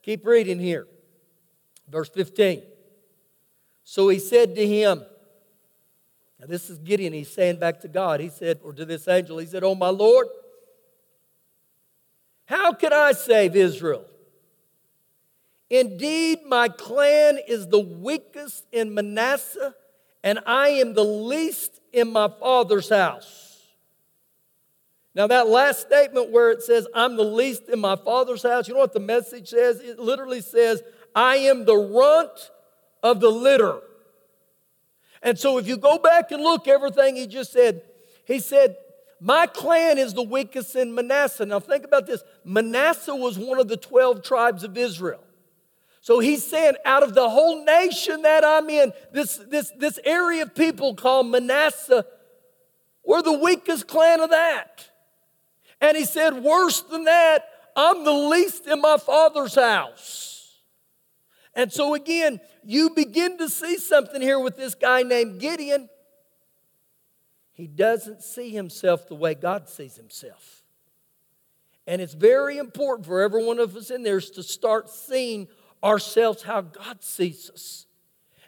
Keep 0.02 0.26
reading 0.26 0.58
here. 0.58 0.88
Verse 1.88 2.08
15. 2.08 2.62
So 3.84 4.08
he 4.08 4.18
said 4.18 4.56
to 4.56 4.66
him, 4.66 5.04
now 6.40 6.46
this 6.46 6.68
is 6.68 6.78
Gideon, 6.78 7.12
he's 7.12 7.30
saying 7.30 7.60
back 7.60 7.80
to 7.82 7.88
God, 7.88 8.18
he 8.18 8.30
said, 8.30 8.58
or 8.64 8.72
to 8.72 8.84
this 8.84 9.06
angel, 9.06 9.38
he 9.38 9.46
said, 9.46 9.62
Oh 9.62 9.76
my 9.76 9.90
Lord, 9.90 10.26
how 12.46 12.72
can 12.72 12.92
I 12.92 13.12
save 13.12 13.54
Israel? 13.54 14.06
Indeed, 15.74 16.46
my 16.46 16.68
clan 16.68 17.36
is 17.48 17.66
the 17.66 17.80
weakest 17.80 18.64
in 18.70 18.94
Manasseh, 18.94 19.74
and 20.22 20.38
I 20.46 20.68
am 20.68 20.94
the 20.94 21.02
least 21.02 21.80
in 21.92 22.12
my 22.12 22.28
father's 22.28 22.88
house. 22.88 23.58
Now, 25.16 25.26
that 25.26 25.48
last 25.48 25.80
statement 25.80 26.30
where 26.30 26.52
it 26.52 26.62
says, 26.62 26.86
I'm 26.94 27.16
the 27.16 27.24
least 27.24 27.64
in 27.68 27.80
my 27.80 27.96
father's 27.96 28.44
house, 28.44 28.68
you 28.68 28.74
know 28.74 28.80
what 28.80 28.92
the 28.92 29.00
message 29.00 29.48
says? 29.48 29.80
It 29.80 29.98
literally 29.98 30.42
says, 30.42 30.80
I 31.12 31.38
am 31.38 31.64
the 31.64 31.76
runt 31.76 32.52
of 33.02 33.18
the 33.18 33.30
litter. 33.30 33.80
And 35.24 35.36
so 35.36 35.58
if 35.58 35.66
you 35.66 35.76
go 35.76 35.98
back 35.98 36.30
and 36.30 36.40
look 36.40 36.68
everything 36.68 37.16
he 37.16 37.26
just 37.26 37.50
said, 37.50 37.82
he 38.26 38.38
said, 38.38 38.76
My 39.20 39.48
clan 39.48 39.98
is 39.98 40.14
the 40.14 40.22
weakest 40.22 40.76
in 40.76 40.94
Manasseh. 40.94 41.46
Now 41.46 41.58
think 41.58 41.82
about 41.82 42.06
this 42.06 42.22
Manasseh 42.44 43.16
was 43.16 43.36
one 43.36 43.58
of 43.58 43.66
the 43.66 43.76
12 43.76 44.22
tribes 44.22 44.62
of 44.62 44.78
Israel. 44.78 45.24
So 46.04 46.18
he's 46.18 46.44
saying, 46.44 46.74
out 46.84 47.02
of 47.02 47.14
the 47.14 47.30
whole 47.30 47.64
nation 47.64 48.20
that 48.22 48.44
I'm 48.44 48.68
in, 48.68 48.92
this, 49.10 49.38
this, 49.48 49.72
this 49.78 49.98
area 50.04 50.42
of 50.42 50.54
people 50.54 50.94
called 50.94 51.28
Manasseh, 51.28 52.04
we're 53.06 53.22
the 53.22 53.38
weakest 53.38 53.88
clan 53.88 54.20
of 54.20 54.28
that. 54.28 54.90
And 55.80 55.96
he 55.96 56.04
said, 56.04 56.42
worse 56.42 56.82
than 56.82 57.04
that, 57.04 57.48
I'm 57.74 58.04
the 58.04 58.12
least 58.12 58.66
in 58.66 58.82
my 58.82 58.98
father's 58.98 59.54
house. 59.54 60.58
And 61.54 61.72
so, 61.72 61.94
again, 61.94 62.38
you 62.62 62.90
begin 62.90 63.38
to 63.38 63.48
see 63.48 63.78
something 63.78 64.20
here 64.20 64.38
with 64.38 64.58
this 64.58 64.74
guy 64.74 65.04
named 65.04 65.40
Gideon. 65.40 65.88
He 67.52 67.66
doesn't 67.66 68.22
see 68.22 68.50
himself 68.50 69.08
the 69.08 69.14
way 69.14 69.34
God 69.34 69.70
sees 69.70 69.96
himself. 69.96 70.64
And 71.86 72.02
it's 72.02 72.12
very 72.12 72.58
important 72.58 73.06
for 73.06 73.22
every 73.22 73.42
one 73.42 73.58
of 73.58 73.74
us 73.74 73.90
in 73.90 74.02
there 74.02 74.18
is 74.18 74.28
to 74.32 74.42
start 74.42 74.90
seeing 74.90 75.48
ourselves 75.84 76.42
how 76.42 76.62
God 76.62 77.02
sees 77.02 77.50
us. 77.50 77.86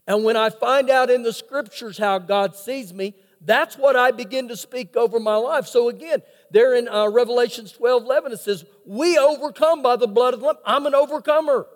And 0.07 0.25
when 0.25 0.37
I 0.37 0.51
find 0.51 0.89
out 0.89 1.11
in 1.11 1.23
the 1.23 1.33
scriptures 1.33 1.99
how 1.99 2.19
God 2.19 2.57
sees 2.57 2.95
me, 2.95 3.15
that's 3.41 3.77
what 3.77 3.97
I 3.97 4.11
begin 4.13 4.49
to 4.49 4.57
speak 4.57 4.97
over 4.97 5.21
my 5.21 5.37
life. 5.37 5.67
So 5.67 5.89
again, 5.89 6.23
there 6.51 6.75
in 6.75 6.89
uh, 6.89 7.09
Revelations 7.09 7.73
12 7.73 8.05
11, 8.05 8.33
it 8.33 8.41
says, 8.41 8.65
We 8.85 9.19
overcome 9.19 9.83
by 9.83 9.97
the 9.97 10.07
blood 10.07 10.35
of 10.35 10.41
the 10.41 10.47
Lamb. 10.47 10.57
I'm 10.65 10.87
an 10.87 10.95
overcomer. 10.95 11.67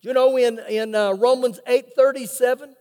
You 0.00 0.12
know, 0.12 0.36
in, 0.36 0.58
in 0.68 0.94
uh, 0.94 1.12
Romans 1.12 1.60
8 1.66 1.94
37, 1.94 2.74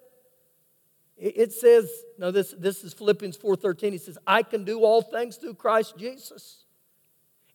it, 1.17 1.53
says, 1.53 1.87
no, 2.17 2.31
this, 2.31 2.55
this 2.57 2.83
is 2.83 2.93
Philippians 2.93 3.37
4 3.37 3.55
13. 3.55 3.91
He 3.91 3.99
says, 3.99 4.17
I 4.25 4.41
can 4.41 4.63
do 4.63 4.79
all 4.79 5.03
things 5.03 5.35
through 5.37 5.53
Christ 5.53 5.95
Jesus. 5.97 6.65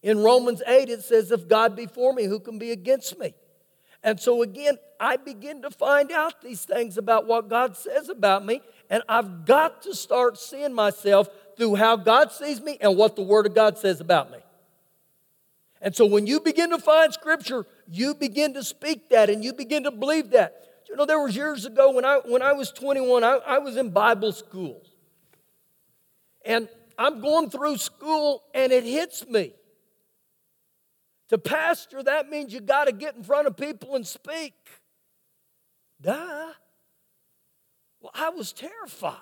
In 0.03 0.23
Romans 0.23 0.63
8, 0.65 0.89
it 0.89 1.03
says, 1.03 1.33
If 1.33 1.49
God 1.49 1.75
be 1.75 1.87
for 1.87 2.13
me, 2.13 2.27
who 2.27 2.39
can 2.39 2.59
be 2.59 2.71
against 2.71 3.19
me? 3.19 3.35
And 4.07 4.21
so 4.21 4.43
again, 4.43 4.79
I 5.01 5.17
begin 5.17 5.63
to 5.63 5.71
find 5.71 6.13
out 6.13 6.41
these 6.41 6.65
things 6.65 6.97
about 6.97 7.27
what 7.27 7.49
God 7.51 7.77
says 7.77 8.09
about 8.09 8.47
me, 8.47 8.61
and 8.89 9.03
I've 9.09 9.45
got 9.45 9.83
to 9.83 9.97
start 9.97 10.39
seeing 10.39 10.73
myself 10.73 11.29
through 11.57 11.75
how 11.75 11.97
God 11.97 12.31
sees 12.31 12.61
me 12.61 12.79
and 12.81 12.97
what 12.97 13.17
the 13.17 13.23
Word 13.23 13.47
of 13.47 13.55
God 13.57 13.79
says 13.79 14.01
about 14.01 14.31
me. 14.31 14.39
And 15.83 15.95
so 15.95 16.07
when 16.07 16.25
you 16.25 16.39
begin 16.39 16.71
to 16.71 16.79
find 16.79 17.13
scripture, 17.13 17.67
you 17.91 18.15
begin 18.15 18.55
to 18.55 18.63
speak 18.63 19.09
that 19.11 19.29
and 19.29 19.45
you 19.45 19.53
begin 19.53 19.83
to 19.83 19.91
believe 19.91 20.31
that. 20.31 20.63
You 20.89 20.95
know, 20.95 21.05
there 21.05 21.19
was 21.19 21.35
years 21.35 21.65
ago 21.67 21.91
when 21.91 22.05
I 22.05 22.21
when 22.25 22.43
I 22.43 22.53
was 22.53 22.71
21, 22.71 23.25
I, 23.25 23.39
I 23.45 23.59
was 23.59 23.77
in 23.77 23.91
Bible 23.91 24.31
school. 24.31 24.83
And 26.45 26.69
I'm 26.97 27.21
going 27.21 27.51
through 27.51 27.79
school 27.79 28.45
and 28.55 28.71
it 28.71 28.85
hits 28.85 29.27
me. 29.27 29.53
To 31.31 31.39
pastor, 31.39 32.03
that 32.03 32.31
means 32.31 32.53
you 32.53 32.61
got 32.61 32.85
to 32.85 32.93
get 32.93 33.17
in 33.17 33.23
front 33.23 33.47
of 33.47 33.57
people 33.57 33.97
and 33.97 34.07
speak. 34.07 34.55
Duh. 36.01 36.53
Well, 38.01 38.13
I 38.15 38.31
was 38.31 38.53
terrified. 38.53 39.21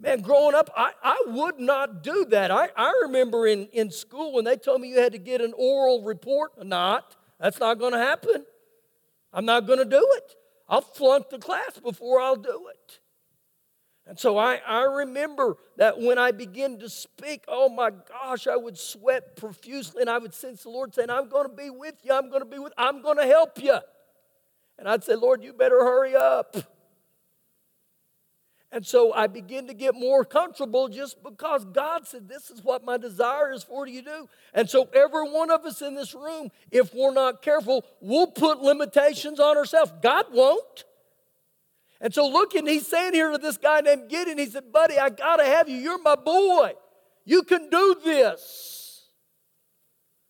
Man, 0.00 0.22
growing 0.22 0.54
up, 0.54 0.70
I, 0.74 0.92
I 1.02 1.22
would 1.26 1.60
not 1.60 2.02
do 2.02 2.24
that. 2.30 2.50
I, 2.50 2.70
I 2.74 3.00
remember 3.02 3.46
in, 3.46 3.66
in 3.66 3.90
school 3.90 4.32
when 4.32 4.44
they 4.44 4.56
told 4.56 4.80
me 4.80 4.88
you 4.88 4.98
had 4.98 5.12
to 5.12 5.18
get 5.18 5.40
an 5.42 5.52
oral 5.56 6.02
report. 6.02 6.52
or 6.56 6.64
Not. 6.64 7.16
That's 7.38 7.60
not 7.60 7.78
going 7.78 7.92
to 7.92 7.98
happen. 7.98 8.44
I'm 9.32 9.44
not 9.44 9.66
going 9.66 9.78
to 9.78 9.84
do 9.84 10.04
it. 10.16 10.36
I'll 10.68 10.80
flunk 10.80 11.28
the 11.30 11.38
class 11.38 11.78
before 11.78 12.20
I'll 12.20 12.36
do 12.36 12.68
it. 12.70 13.00
And 14.10 14.18
so 14.18 14.38
I, 14.38 14.60
I 14.66 14.82
remember 14.82 15.56
that 15.76 16.00
when 16.00 16.18
I 16.18 16.32
began 16.32 16.80
to 16.80 16.88
speak, 16.88 17.44
oh 17.46 17.68
my 17.68 17.90
gosh, 17.90 18.48
I 18.48 18.56
would 18.56 18.76
sweat 18.76 19.36
profusely 19.36 20.00
and 20.00 20.10
I 20.10 20.18
would 20.18 20.34
sense 20.34 20.64
the 20.64 20.68
Lord 20.70 20.92
saying, 20.92 21.10
I'm 21.10 21.28
going 21.28 21.48
to 21.48 21.54
be 21.54 21.70
with 21.70 21.94
you. 22.02 22.12
I'm 22.12 22.28
going 22.28 22.42
to 22.42 22.44
be 22.44 22.58
with, 22.58 22.72
I'm 22.76 23.02
going 23.02 23.18
to 23.18 23.24
help 23.24 23.62
you. 23.62 23.78
And 24.80 24.88
I'd 24.88 25.04
say, 25.04 25.14
Lord, 25.14 25.44
you 25.44 25.52
better 25.52 25.78
hurry 25.84 26.16
up. 26.16 26.56
And 28.72 28.84
so 28.84 29.12
I 29.12 29.28
begin 29.28 29.68
to 29.68 29.74
get 29.74 29.94
more 29.94 30.24
comfortable 30.24 30.88
just 30.88 31.22
because 31.22 31.64
God 31.66 32.04
said, 32.04 32.28
This 32.28 32.50
is 32.50 32.64
what 32.64 32.84
my 32.84 32.96
desire 32.96 33.52
is 33.52 33.62
for 33.62 33.86
you 33.86 34.02
to 34.02 34.08
do. 34.08 34.28
And 34.54 34.70
so, 34.70 34.88
every 34.92 35.28
one 35.28 35.50
of 35.50 35.64
us 35.64 35.82
in 35.82 35.96
this 35.96 36.14
room, 36.14 36.50
if 36.70 36.94
we're 36.94 37.12
not 37.12 37.42
careful, 37.42 37.84
we'll 38.00 38.28
put 38.28 38.60
limitations 38.60 39.40
on 39.40 39.56
ourselves. 39.56 39.92
God 40.00 40.26
won't. 40.32 40.84
And 42.00 42.14
so, 42.14 42.26
looking, 42.26 42.66
he's 42.66 42.86
saying 42.86 43.12
here 43.12 43.30
to 43.30 43.38
this 43.38 43.58
guy 43.58 43.82
named 43.82 44.08
Gideon, 44.08 44.38
he 44.38 44.46
said, 44.46 44.72
Buddy, 44.72 44.98
I 44.98 45.10
got 45.10 45.36
to 45.36 45.44
have 45.44 45.68
you. 45.68 45.76
You're 45.76 46.00
my 46.00 46.16
boy. 46.16 46.72
You 47.24 47.42
can 47.42 47.68
do 47.68 47.96
this. 48.02 49.04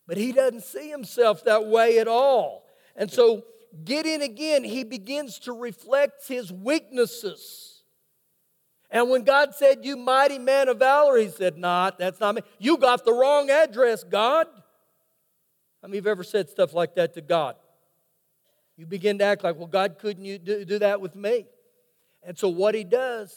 But 0.06 0.16
he 0.16 0.32
doesn't 0.32 0.64
see 0.64 0.90
himself 0.90 1.44
that 1.44 1.66
way 1.66 2.00
at 2.00 2.08
all. 2.08 2.64
And 2.96 3.08
so, 3.08 3.44
Gideon 3.84 4.22
again, 4.22 4.64
he 4.64 4.82
begins 4.82 5.38
to 5.40 5.52
reflect 5.52 6.26
his 6.26 6.52
weaknesses. 6.52 7.84
And 8.90 9.08
when 9.08 9.22
God 9.22 9.54
said, 9.54 9.84
You 9.84 9.96
mighty 9.96 10.38
man 10.38 10.68
of 10.68 10.80
valor, 10.80 11.16
he 11.16 11.28
said, 11.28 11.56
Not, 11.56 11.98
that's 11.98 12.18
not 12.18 12.34
me. 12.34 12.42
You 12.58 12.76
got 12.78 13.04
the 13.04 13.12
wrong 13.12 13.48
address, 13.50 14.02
God. 14.02 14.48
How 15.80 15.88
many 15.88 15.98
of 15.98 16.04
you 16.04 16.08
have 16.08 16.18
ever 16.18 16.24
said 16.24 16.50
stuff 16.50 16.74
like 16.74 16.96
that 16.96 17.14
to 17.14 17.20
God? 17.20 17.54
You 18.76 18.86
begin 18.86 19.18
to 19.18 19.24
act 19.24 19.44
like, 19.44 19.56
Well, 19.56 19.68
God, 19.68 19.98
couldn't 20.00 20.24
you 20.24 20.38
do, 20.38 20.64
do 20.64 20.80
that 20.80 21.00
with 21.00 21.14
me? 21.14 21.46
And 22.22 22.38
so 22.38 22.48
what 22.48 22.74
he 22.74 22.84
does 22.84 23.34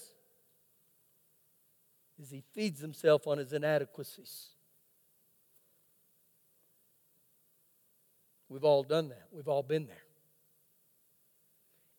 is 2.22 2.30
he 2.30 2.44
feeds 2.54 2.82
himself 2.82 3.28
on 3.28 3.38
his 3.38 3.54
inadequacies. 3.54 4.48
We've 8.50 8.64
all 8.64 8.84
done 8.84 9.10
that, 9.10 9.28
we've 9.32 9.48
all 9.48 9.64
been 9.64 9.88
there. 9.88 9.98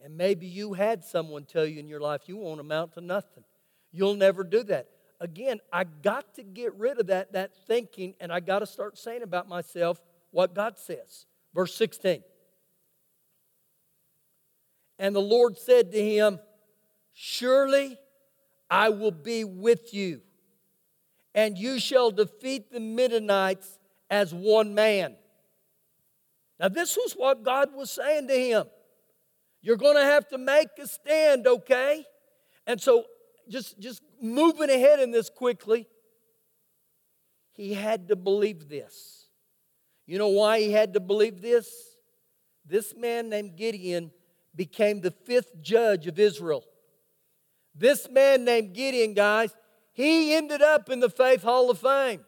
And 0.03 0.17
maybe 0.17 0.47
you 0.47 0.75
had 0.75 1.03
someone 1.03 1.45
tell 1.45 1.65
you 1.65 1.81
in 1.81 1.89
your 1.89 2.01
life 2.01 2.23
you 2.27 2.37
won't 2.37 2.61
amount 2.61 2.93
to 2.93 3.01
nothing. 3.01 3.45
You'll 3.91 4.17
never 4.17 4.45
do 4.45 4.63
that. 4.65 4.89
Again, 5.21 5.61
I 5.73 5.85
got 5.85 6.35
to 6.35 6.43
get 6.43 6.75
rid 6.75 7.01
of 7.01 7.07
that, 7.07 7.33
that 7.33 7.53
thinking, 7.67 8.15
and 8.21 8.31
I 8.31 8.41
got 8.41 8.59
to 8.59 8.67
start 8.67 8.99
saying 8.99 9.23
about 9.23 9.49
myself 9.49 10.01
what 10.31 10.55
God 10.55 10.79
says. 10.79 11.27
Verse 11.55 11.75
16. 11.75 12.23
And 14.99 15.15
the 15.15 15.21
Lord 15.21 15.57
said 15.57 15.91
to 15.93 16.05
him, 16.05 16.39
Surely 17.15 17.97
I 18.69 18.89
will 18.89 19.13
be 19.13 19.45
with 19.45 19.95
you, 19.95 20.21
and 21.35 21.57
you 21.57 21.79
shall 21.79 22.11
defeat 22.11 22.73
the 22.73 22.81
Midianites 22.81 23.79
as 24.11 24.35
one 24.35 24.75
man. 24.75 25.15
Now, 26.59 26.69
this 26.69 26.97
was 26.97 27.13
what 27.15 27.45
God 27.45 27.73
was 27.73 27.91
saying 27.91 28.29
to 28.29 28.35
him. 28.35 28.65
You're 29.63 29.77
going 29.77 29.97
to 29.97 30.05
have 30.05 30.29
to 30.29 30.39
make 30.39 30.69
a 30.79 30.87
stand, 30.87 31.47
okay? 31.47 32.05
And 32.67 32.81
so, 32.81 33.05
just, 33.49 33.79
just 33.79 34.03
moving 34.21 34.71
ahead 34.71 35.01
in 35.01 35.11
this 35.11 35.31
quickly, 35.31 35.87
he 37.53 37.75
had 37.75 38.09
to 38.09 38.17
believe 38.17 38.69
this. 38.69 39.29
You 40.07 40.19
know 40.19 40.29
why 40.29 40.61
he 40.61 40.73
had 40.73 40.95
to 40.95 41.01
believe 41.01 41.41
this? 41.41 41.69
This 42.67 42.95
man 42.97 43.29
named 43.29 43.57
Gideon 43.57 44.11
became 44.55 45.01
the 45.01 45.11
fifth 45.11 45.61
judge 45.63 46.07
of 46.07 46.19
Israel. 46.19 46.65
This 47.75 48.09
man 48.09 48.45
named 48.45 48.73
Gideon, 48.73 49.15
guys, 49.15 49.55
he 49.93 50.35
ended 50.35 50.63
up 50.63 50.91
in 50.91 51.01
the 51.01 51.11
Faith 51.11 51.43
Hall 51.43 51.71
of 51.71 51.79
Fame. 51.79 52.21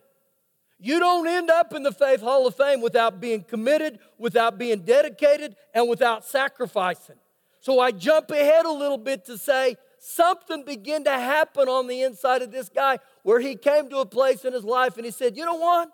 You 0.78 0.98
don't 0.98 1.26
end 1.26 1.50
up 1.50 1.72
in 1.72 1.82
the 1.82 1.92
Faith 1.92 2.20
Hall 2.20 2.46
of 2.46 2.54
Fame 2.54 2.80
without 2.80 3.20
being 3.20 3.42
committed, 3.42 3.98
without 4.18 4.58
being 4.58 4.80
dedicated, 4.80 5.56
and 5.72 5.88
without 5.88 6.24
sacrificing. 6.24 7.16
So 7.60 7.80
I 7.80 7.90
jump 7.90 8.30
ahead 8.30 8.66
a 8.66 8.72
little 8.72 8.98
bit 8.98 9.24
to 9.26 9.38
say 9.38 9.76
something 9.98 10.64
began 10.64 11.04
to 11.04 11.10
happen 11.10 11.68
on 11.68 11.86
the 11.86 12.02
inside 12.02 12.42
of 12.42 12.52
this 12.52 12.68
guy 12.68 12.98
where 13.22 13.40
he 13.40 13.56
came 13.56 13.88
to 13.90 13.98
a 13.98 14.06
place 14.06 14.44
in 14.44 14.52
his 14.52 14.64
life 14.64 14.96
and 14.96 15.04
he 15.04 15.10
said, 15.10 15.36
You 15.36 15.44
know 15.44 15.56
what? 15.56 15.88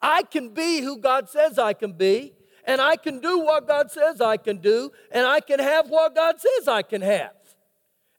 I 0.00 0.22
can 0.22 0.54
be 0.54 0.80
who 0.80 0.98
God 0.98 1.28
says 1.28 1.58
I 1.58 1.72
can 1.72 1.92
be, 1.92 2.34
and 2.64 2.80
I 2.80 2.96
can 2.96 3.20
do 3.20 3.40
what 3.40 3.66
God 3.66 3.90
says 3.90 4.20
I 4.20 4.36
can 4.36 4.58
do, 4.58 4.90
and 5.10 5.26
I 5.26 5.40
can 5.40 5.58
have 5.58 5.88
what 5.88 6.14
God 6.14 6.36
says 6.40 6.68
I 6.68 6.82
can 6.82 7.02
have. 7.02 7.32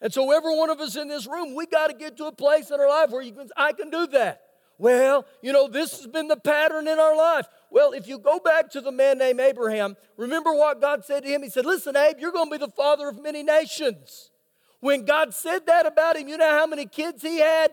And 0.01 0.13
so, 0.13 0.31
every 0.31 0.55
one 0.55 0.69
of 0.69 0.79
us 0.79 0.95
in 0.95 1.07
this 1.07 1.27
room, 1.27 1.55
we 1.55 1.65
got 1.65 1.87
to 1.87 1.93
get 1.93 2.15
to 2.17 2.25
a 2.25 2.31
place 2.31 2.71
in 2.71 2.79
our 2.79 2.87
life 2.87 3.09
where 3.09 3.21
you 3.21 3.33
can, 3.33 3.49
I 3.57 3.73
can 3.73 3.89
do 3.89 4.07
that. 4.07 4.41
Well, 4.77 5.25
you 5.41 5.51
know, 5.51 5.67
this 5.67 5.97
has 5.97 6.07
been 6.07 6.29
the 6.29 6.37
pattern 6.37 6.87
in 6.87 6.99
our 6.99 7.15
life. 7.15 7.45
Well, 7.69 7.91
if 7.91 8.07
you 8.07 8.17
go 8.17 8.39
back 8.39 8.71
to 8.71 8.81
the 8.81 8.93
man 8.93 9.17
named 9.17 9.41
Abraham, 9.41 9.97
remember 10.15 10.53
what 10.53 10.79
God 10.79 11.03
said 11.03 11.23
to 11.23 11.29
him? 11.29 11.43
He 11.43 11.49
said, 11.49 11.65
Listen, 11.65 11.97
Abe, 11.97 12.17
you're 12.19 12.31
going 12.31 12.49
to 12.49 12.57
be 12.57 12.65
the 12.65 12.71
father 12.71 13.09
of 13.09 13.21
many 13.21 13.43
nations. 13.43 14.31
When 14.79 15.03
God 15.03 15.33
said 15.33 15.65
that 15.65 15.85
about 15.85 16.15
him, 16.15 16.29
you 16.29 16.37
know 16.37 16.49
how 16.49 16.65
many 16.65 16.85
kids 16.85 17.21
he 17.21 17.39
had? 17.39 17.71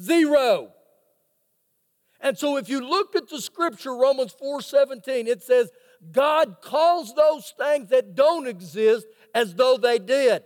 Zero. 0.00 0.72
And 2.22 2.38
so 2.38 2.56
if 2.56 2.70
you 2.70 2.80
look 2.80 3.14
at 3.14 3.28
the 3.28 3.40
scripture, 3.40 3.94
Romans 3.94 4.34
4 4.38 4.62
17, 4.62 5.26
it 5.26 5.42
says, 5.42 5.70
God 6.10 6.56
calls 6.62 7.14
those 7.14 7.52
things 7.58 7.90
that 7.90 8.14
don't 8.14 8.46
exist 8.46 9.06
as 9.34 9.54
though 9.54 9.76
they 9.76 9.98
did. 9.98 10.42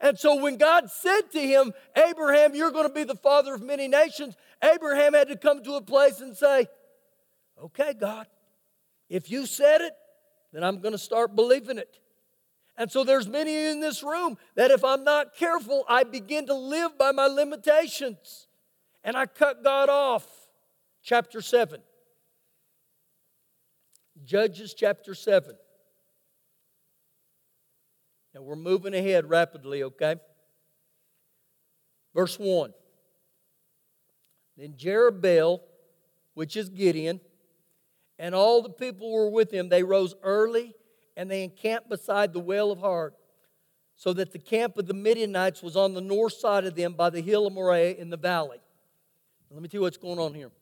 And 0.00 0.18
so 0.18 0.40
when 0.40 0.56
God 0.56 0.90
said 0.90 1.22
to 1.32 1.40
him, 1.40 1.72
Abraham, 1.96 2.54
you're 2.54 2.70
going 2.70 2.86
to 2.86 2.94
be 2.94 3.04
the 3.04 3.16
father 3.16 3.54
of 3.54 3.62
many 3.62 3.88
nations, 3.88 4.36
Abraham 4.62 5.14
had 5.14 5.28
to 5.28 5.36
come 5.36 5.62
to 5.64 5.74
a 5.74 5.82
place 5.82 6.20
and 6.20 6.36
say, 6.36 6.66
Okay, 7.62 7.92
God, 7.92 8.26
if 9.08 9.30
you 9.30 9.46
said 9.46 9.80
it, 9.80 9.92
then 10.52 10.62
I'm 10.62 10.80
going 10.80 10.92
to 10.92 10.98
start 10.98 11.34
believing 11.34 11.78
it. 11.78 11.98
And 12.76 12.90
so 12.90 13.02
there's 13.02 13.26
many 13.26 13.66
in 13.66 13.80
this 13.80 14.04
room 14.04 14.38
that 14.54 14.70
if 14.70 14.84
I'm 14.84 15.02
not 15.02 15.34
careful, 15.34 15.84
I 15.88 16.04
begin 16.04 16.46
to 16.46 16.54
live 16.54 16.96
by 16.96 17.10
my 17.10 17.26
limitations 17.26 18.46
and 19.02 19.16
I 19.16 19.26
cut 19.26 19.64
God 19.64 19.88
off. 19.88 20.26
Chapter 21.02 21.40
7. 21.40 21.80
Judges 24.24 24.74
chapter 24.74 25.14
7. 25.14 25.56
Now 28.38 28.44
we're 28.44 28.56
moving 28.56 28.94
ahead 28.94 29.28
rapidly, 29.28 29.82
okay? 29.82 30.14
Verse 32.14 32.38
1. 32.38 32.72
Then 34.56 34.74
Jerubbaal, 34.74 35.58
which 36.34 36.56
is 36.56 36.68
Gideon, 36.68 37.20
and 38.16 38.36
all 38.36 38.62
the 38.62 38.70
people 38.70 39.12
were 39.12 39.28
with 39.28 39.50
him. 39.50 39.68
They 39.68 39.82
rose 39.82 40.14
early 40.22 40.74
and 41.16 41.28
they 41.28 41.42
encamped 41.42 41.88
beside 41.88 42.32
the 42.32 42.38
well 42.38 42.70
of 42.70 42.78
Harod, 42.78 43.14
so 43.96 44.12
that 44.12 44.30
the 44.30 44.38
camp 44.38 44.78
of 44.78 44.86
the 44.86 44.94
Midianites 44.94 45.60
was 45.60 45.74
on 45.74 45.94
the 45.94 46.00
north 46.00 46.34
side 46.34 46.64
of 46.64 46.76
them 46.76 46.92
by 46.92 47.10
the 47.10 47.20
hill 47.20 47.48
of 47.48 47.52
Moriah 47.52 47.96
in 47.96 48.08
the 48.08 48.16
valley. 48.16 48.58
Let 49.50 49.60
me 49.60 49.68
tell 49.68 49.80
you 49.80 49.82
what's 49.82 49.96
going 49.96 50.20
on 50.20 50.32
here. 50.32 50.52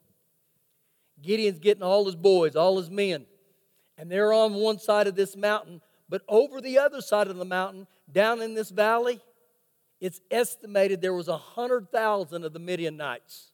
Gideon's 1.20 1.58
getting 1.58 1.82
all 1.82 2.06
his 2.06 2.16
boys, 2.16 2.56
all 2.56 2.78
his 2.78 2.88
men, 2.88 3.26
and 3.98 4.10
they're 4.10 4.32
on 4.32 4.54
one 4.54 4.78
side 4.78 5.06
of 5.06 5.14
this 5.14 5.36
mountain, 5.36 5.82
but 6.08 6.22
over 6.28 6.60
the 6.60 6.78
other 6.78 7.00
side 7.00 7.28
of 7.28 7.36
the 7.36 7.44
mountain, 7.44 7.86
down 8.10 8.40
in 8.40 8.54
this 8.54 8.70
valley, 8.70 9.20
it's 10.00 10.20
estimated 10.30 11.00
there 11.00 11.14
was 11.14 11.28
a 11.28 11.38
hundred 11.38 11.90
thousand 11.90 12.44
of 12.44 12.52
the 12.52 12.58
Midianites. 12.58 13.50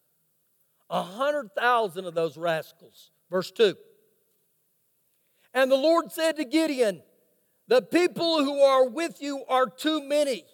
A 0.91 1.03
hundred 1.03 1.55
thousand 1.55 2.05
of 2.05 2.15
those 2.15 2.37
rascals. 2.37 3.11
Verse 3.31 3.51
2. 3.51 3.75
And 5.55 5.71
the 5.71 5.77
Lord 5.77 6.13
said 6.13 6.37
to 6.37 6.45
Gideon, 6.45 7.03
The 7.69 7.81
people 7.81 8.45
who 8.45 8.61
are 8.61 8.89
with 8.89 9.23
you 9.23 9.45
are 9.49 9.67
too 9.67 10.03
many. 10.07 10.45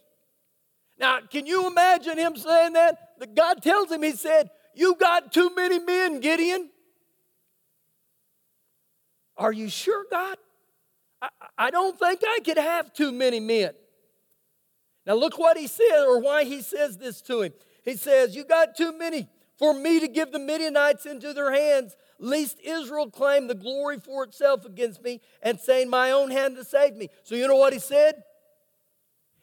Now, 0.99 1.21
can 1.21 1.47
you 1.47 1.67
imagine 1.67 2.19
him 2.19 2.37
saying 2.37 2.75
that? 2.75 3.15
That 3.19 3.35
God 3.35 3.63
tells 3.63 3.91
him, 3.91 4.03
He 4.03 4.13
said, 4.13 4.51
You 4.75 4.95
got 4.95 5.33
too 5.33 5.53
many 5.55 5.79
men, 5.79 6.21
Gideon. 6.21 6.71
Are 9.37 9.53
you 9.53 9.69
sure, 9.69 10.05
God? 10.11 10.37
I, 11.57 11.71
don't 11.71 11.99
think 11.99 12.21
I 12.27 12.39
could 12.45 12.59
have 12.59 12.93
too 12.93 13.11
many 13.13 13.41
men. 13.41 13.73
Now, 15.07 15.15
look 15.15 15.39
what 15.39 15.57
he 15.57 15.67
said, 15.67 16.05
or 16.05 16.21
why 16.21 16.45
he 16.45 16.63
says 16.63 16.99
this 16.99 17.21
to 17.23 17.43
him. 17.43 17.53
He 17.85 17.97
says, 17.97 18.37
You 18.37 18.45
got 18.45 18.77
too 18.77 18.97
many 18.97 19.29
for 19.59 19.75
me 19.75 20.01
to 20.01 20.09
give 20.09 20.31
the 20.31 20.39
Midianites 20.39 21.07
into 21.07 21.33
their 21.33 21.53
hands 21.53 21.97
lest 22.19 22.59
Israel 22.61 23.11
claim 23.11 23.47
the 23.47 23.55
glory 23.55 23.99
for 23.99 24.25
itself 24.25 24.65
against 24.65 25.03
me 25.03 25.21
and 25.43 25.59
say, 25.59 25.85
my 25.85 26.11
own 26.11 26.31
hand 26.31 26.57
to 26.57 26.65
save 26.65 26.97
me. 26.97 27.09
So, 27.23 27.35
you 27.35 27.47
know 27.47 27.57
what 27.57 27.73
he 27.73 27.79
said? 27.79 28.23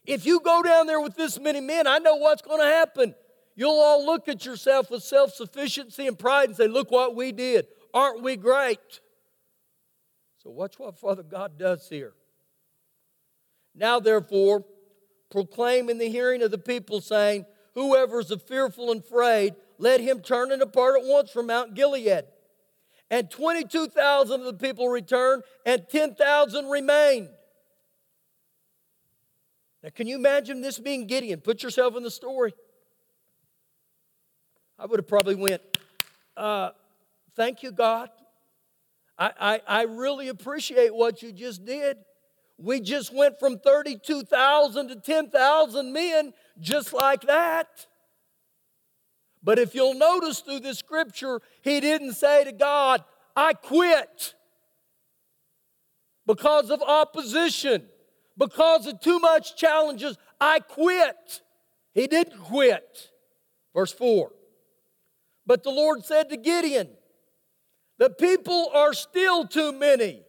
If 0.05 0.25
you 0.25 0.39
go 0.39 0.61
down 0.61 0.88
there 0.88 1.01
with 1.01 1.15
this 1.15 1.39
many 1.39 1.61
men, 1.61 1.88
I 1.88 1.97
know 1.99 2.15
what's 2.15 2.41
going 2.41 2.59
to 2.59 2.67
happen. 2.67 3.15
You'll 3.55 3.79
all 3.79 4.05
look 4.05 4.27
at 4.27 4.45
yourself 4.45 4.91
with 4.91 5.03
self 5.03 5.33
sufficiency 5.33 6.07
and 6.07 6.19
pride 6.19 6.49
and 6.49 6.57
say, 6.57 6.67
Look 6.67 6.91
what 6.91 7.15
we 7.15 7.31
did. 7.31 7.65
Aren't 7.93 8.21
we 8.21 8.35
great? 8.35 8.99
So, 10.45 10.51
watch 10.51 10.77
what 10.77 10.99
Father 10.99 11.23
God 11.23 11.58
does 11.58 11.89
here. 11.89 12.13
Now, 13.73 13.99
therefore, 13.99 14.63
proclaim 15.31 15.89
in 15.89 15.97
the 15.97 16.08
hearing 16.08 16.43
of 16.43 16.51
the 16.51 16.60
people, 16.60 17.01
saying, 17.01 17.47
Whoever 17.73 18.19
is 18.19 18.31
fearful 18.47 18.91
and 18.91 19.01
afraid, 19.01 19.55
let 19.79 20.01
him 20.01 20.19
turn 20.19 20.51
and 20.51 20.62
depart 20.62 21.01
at 21.01 21.08
once 21.08 21.31
from 21.31 21.47
Mount 21.47 21.73
Gilead 21.73 22.25
and 23.10 23.31
22,000 23.31 24.41
of 24.41 24.45
the 24.45 24.53
people 24.53 24.88
returned, 24.88 25.41
and 25.65 25.89
10,000 25.89 26.69
remained. 26.69 27.29
Now, 29.81 29.89
can 29.89 30.05
you 30.05 30.15
imagine 30.15 30.62
this 30.62 30.77
being 30.77 31.08
Gideon? 31.08 31.41
Put 31.41 31.63
yourself 31.63 31.95
in 31.95 32.03
the 32.03 32.12
story. 32.12 32.53
I 34.77 34.86
would 34.86 34.99
have 34.99 35.08
probably 35.08 35.36
went, 35.36 35.62
uh, 36.38 36.69
thank 37.36 37.63
you, 37.63 37.71
God. 37.71 38.10
I, 39.17 39.32
I, 39.39 39.62
I 39.67 39.84
really 39.84 40.28
appreciate 40.28 40.93
what 40.93 41.21
you 41.21 41.32
just 41.32 41.65
did. 41.65 41.97
We 42.58 42.80
just 42.80 43.13
went 43.13 43.39
from 43.39 43.60
32,000 43.60 44.88
to 44.89 44.95
10,000 44.95 45.93
men 45.93 46.34
just 46.60 46.93
like 46.93 47.21
that. 47.21 47.88
But 49.43 49.60
if 49.60 49.75
you'll 49.75 49.93
notice 49.93 50.39
through 50.39 50.62
the 50.62 50.73
scripture, 50.73 51.41
he 51.62 51.80
didn't 51.80 52.13
say 52.13 52.43
to 52.45 52.51
God, 52.51 53.04
I 53.36 53.54
quit 53.54 54.34
because 56.25 56.71
of 56.71 56.82
opposition, 56.82 57.84
because 58.38 58.88
of 58.88 58.99
too 59.01 59.19
much 59.19 59.56
challenges. 59.56 60.17
I 60.39 60.60
quit. 60.60 61.41
He 61.93 62.08
didn't 62.08 62.39
quit. 62.39 63.12
Verse 63.73 63.93
4. 63.93 64.32
But 65.45 65.63
the 65.63 65.69
Lord 65.69 66.04
said 66.04 66.30
to 66.30 66.38
Gideon, 66.38 66.89
The 67.97 68.10
people 68.10 68.69
are 68.73 68.93
still 68.93 69.47
too 69.47 69.71
many. 69.71 70.21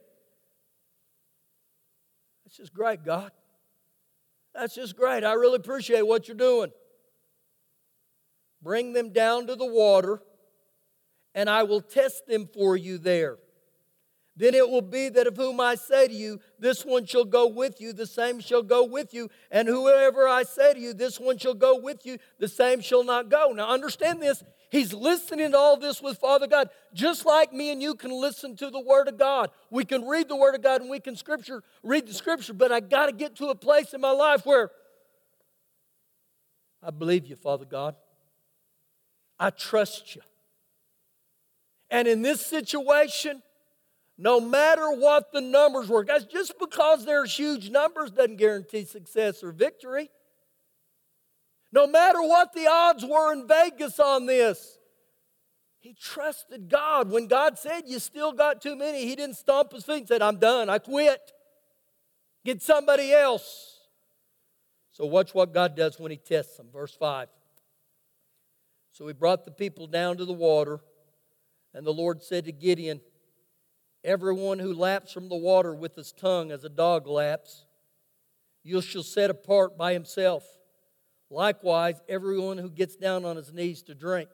That's 2.44 2.56
just 2.56 2.72
great, 2.72 3.04
God. 3.04 3.32
That's 4.54 4.74
just 4.74 4.96
great. 4.96 5.24
I 5.24 5.34
really 5.34 5.56
appreciate 5.56 6.06
what 6.06 6.28
you're 6.28 6.36
doing. 6.36 6.70
Bring 8.62 8.92
them 8.92 9.12
down 9.12 9.48
to 9.48 9.56
the 9.56 9.66
water, 9.66 10.22
and 11.34 11.50
I 11.50 11.64
will 11.64 11.82
test 11.82 12.26
them 12.26 12.48
for 12.52 12.76
you 12.76 12.98
there. 12.98 13.36
Then 14.36 14.54
it 14.54 14.68
will 14.68 14.82
be 14.82 15.08
that 15.08 15.26
of 15.26 15.36
whom 15.36 15.60
I 15.60 15.76
say 15.76 16.08
to 16.08 16.12
you, 16.12 16.40
This 16.58 16.84
one 16.84 17.06
shall 17.06 17.24
go 17.24 17.46
with 17.46 17.80
you, 17.80 17.94
the 17.94 18.06
same 18.06 18.40
shall 18.40 18.62
go 18.62 18.84
with 18.84 19.14
you. 19.14 19.30
And 19.50 19.66
whoever 19.66 20.28
I 20.28 20.42
say 20.42 20.74
to 20.74 20.80
you, 20.80 20.92
This 20.92 21.18
one 21.18 21.38
shall 21.38 21.54
go 21.54 21.78
with 21.78 22.04
you, 22.04 22.18
the 22.38 22.48
same 22.48 22.80
shall 22.80 23.02
not 23.02 23.30
go. 23.30 23.52
Now 23.52 23.70
understand 23.70 24.20
this. 24.20 24.44
He's 24.70 24.92
listening 24.92 25.52
to 25.52 25.58
all 25.58 25.78
this 25.78 26.02
with 26.02 26.18
Father 26.18 26.46
God, 26.46 26.68
just 26.92 27.24
like 27.24 27.52
me 27.52 27.70
and 27.70 27.80
you 27.80 27.94
can 27.94 28.10
listen 28.10 28.56
to 28.56 28.68
the 28.68 28.80
Word 28.80 29.08
of 29.08 29.16
God. 29.16 29.50
We 29.70 29.84
can 29.84 30.06
read 30.06 30.28
the 30.28 30.36
Word 30.36 30.54
of 30.54 30.62
God 30.62 30.82
and 30.82 30.90
we 30.90 31.00
can 31.00 31.16
scripture, 31.16 31.62
read 31.82 32.06
the 32.06 32.14
Scripture, 32.14 32.52
but 32.52 32.70
I 32.70 32.80
got 32.80 33.06
to 33.06 33.12
get 33.12 33.36
to 33.36 33.46
a 33.48 33.54
place 33.54 33.94
in 33.94 34.00
my 34.00 34.10
life 34.10 34.44
where 34.44 34.70
I 36.82 36.90
believe 36.90 37.26
you, 37.26 37.36
Father 37.36 37.64
God. 37.64 37.96
I 39.38 39.50
trust 39.50 40.14
you. 40.14 40.22
And 41.90 42.06
in 42.08 42.22
this 42.22 42.44
situation, 42.44 43.42
no 44.18 44.40
matter 44.40 44.90
what 44.90 45.32
the 45.32 45.40
numbers 45.40 45.88
were, 45.88 46.04
guys, 46.04 46.24
just 46.24 46.58
because 46.58 47.04
there's 47.04 47.36
huge 47.36 47.70
numbers 47.70 48.10
doesn't 48.10 48.36
guarantee 48.36 48.84
success 48.84 49.42
or 49.42 49.52
victory. 49.52 50.10
No 51.72 51.86
matter 51.86 52.22
what 52.22 52.52
the 52.54 52.66
odds 52.66 53.04
were 53.04 53.32
in 53.32 53.46
Vegas 53.46 54.00
on 54.00 54.26
this, 54.26 54.78
he 55.80 55.92
trusted 55.92 56.68
God. 56.68 57.10
When 57.10 57.26
God 57.26 57.58
said, 57.58 57.82
You 57.86 57.98
still 57.98 58.32
got 58.32 58.62
too 58.62 58.74
many, 58.74 59.06
he 59.06 59.14
didn't 59.14 59.36
stomp 59.36 59.72
his 59.72 59.84
feet 59.84 59.98
and 59.98 60.08
said, 60.08 60.22
I'm 60.22 60.38
done, 60.38 60.70
I 60.70 60.78
quit. 60.78 61.32
Get 62.44 62.62
somebody 62.62 63.12
else. 63.12 63.80
So, 64.92 65.04
watch 65.04 65.34
what 65.34 65.52
God 65.52 65.76
does 65.76 66.00
when 66.00 66.10
he 66.10 66.16
tests 66.16 66.56
them. 66.56 66.68
Verse 66.72 66.94
5. 66.94 67.28
So 68.96 69.06
he 69.06 69.12
brought 69.12 69.44
the 69.44 69.50
people 69.50 69.86
down 69.86 70.16
to 70.16 70.24
the 70.24 70.32
water, 70.32 70.80
and 71.74 71.86
the 71.86 71.92
Lord 71.92 72.22
said 72.22 72.46
to 72.46 72.52
Gideon, 72.52 73.02
Everyone 74.06 74.60
who 74.60 74.72
laps 74.72 75.12
from 75.12 75.28
the 75.28 75.34
water 75.34 75.74
with 75.74 75.96
his 75.96 76.12
tongue 76.12 76.52
as 76.52 76.62
a 76.62 76.68
dog 76.68 77.08
laps, 77.08 77.66
you 78.62 78.80
shall 78.80 79.02
set 79.02 79.30
apart 79.30 79.76
by 79.76 79.92
himself. 79.94 80.44
Likewise, 81.28 82.00
everyone 82.08 82.56
who 82.56 82.70
gets 82.70 82.94
down 82.94 83.24
on 83.24 83.34
his 83.34 83.52
knees 83.52 83.82
to 83.82 83.96
drink. 83.96 84.28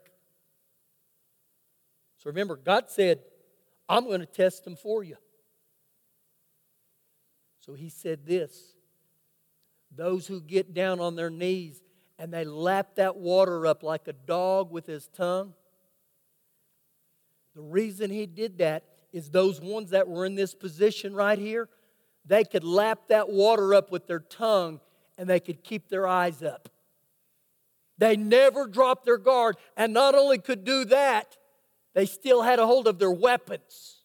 So 2.19 2.29
remember, 2.29 2.57
God 2.57 2.91
said, 2.91 3.21
I'm 3.89 4.05
going 4.05 4.21
to 4.21 4.27
test 4.27 4.63
them 4.65 4.77
for 4.77 5.03
you. 5.03 5.17
So 7.61 7.73
he 7.73 7.89
said 7.89 8.27
this 8.27 8.75
those 9.95 10.27
who 10.27 10.43
get 10.43 10.75
down 10.75 11.01
on 11.01 11.17
their 11.17 11.31
knees 11.31 11.81
and 12.19 12.31
they 12.31 12.45
lap 12.45 12.97
that 12.97 13.17
water 13.17 13.67
up 13.67 13.83
like 13.83 14.07
a 14.07 14.13
dog 14.13 14.71
with 14.71 14.87
his 14.87 15.09
tongue. 15.09 15.55
The 17.55 17.63
reason 17.63 18.11
he 18.11 18.27
did 18.27 18.59
that 18.59 18.85
is 19.13 19.31
those 19.31 19.61
ones 19.61 19.91
that 19.91 20.09
were 20.09 20.25
in 20.25 20.35
this 20.35 20.55
position 20.55 21.15
right 21.15 21.39
here, 21.39 21.69
they 22.25 22.45
could 22.45 22.65
lap 22.65 23.01
that 23.09 23.29
water 23.29 23.75
up 23.75 23.91
with 23.91 24.07
their 24.07 24.21
tongue 24.21 24.81
and 25.19 25.29
they 25.29 25.41
could 25.41 25.63
keep 25.63 25.89
their 25.89 26.07
eyes 26.07 26.43
up. 26.43 26.69
They 27.99 28.17
never 28.17 28.67
dropped 28.67 29.05
their 29.05 29.19
guard, 29.19 29.57
and 29.77 29.93
not 29.93 30.15
only 30.15 30.39
could 30.39 30.65
do 30.65 30.85
that, 30.87 31.37
they 31.95 32.07
still 32.07 32.43
had 32.43 32.59
a 32.59 32.67
hold 32.67 32.89
of 32.89 32.99
their 32.99 33.13
weapons. 33.13 33.99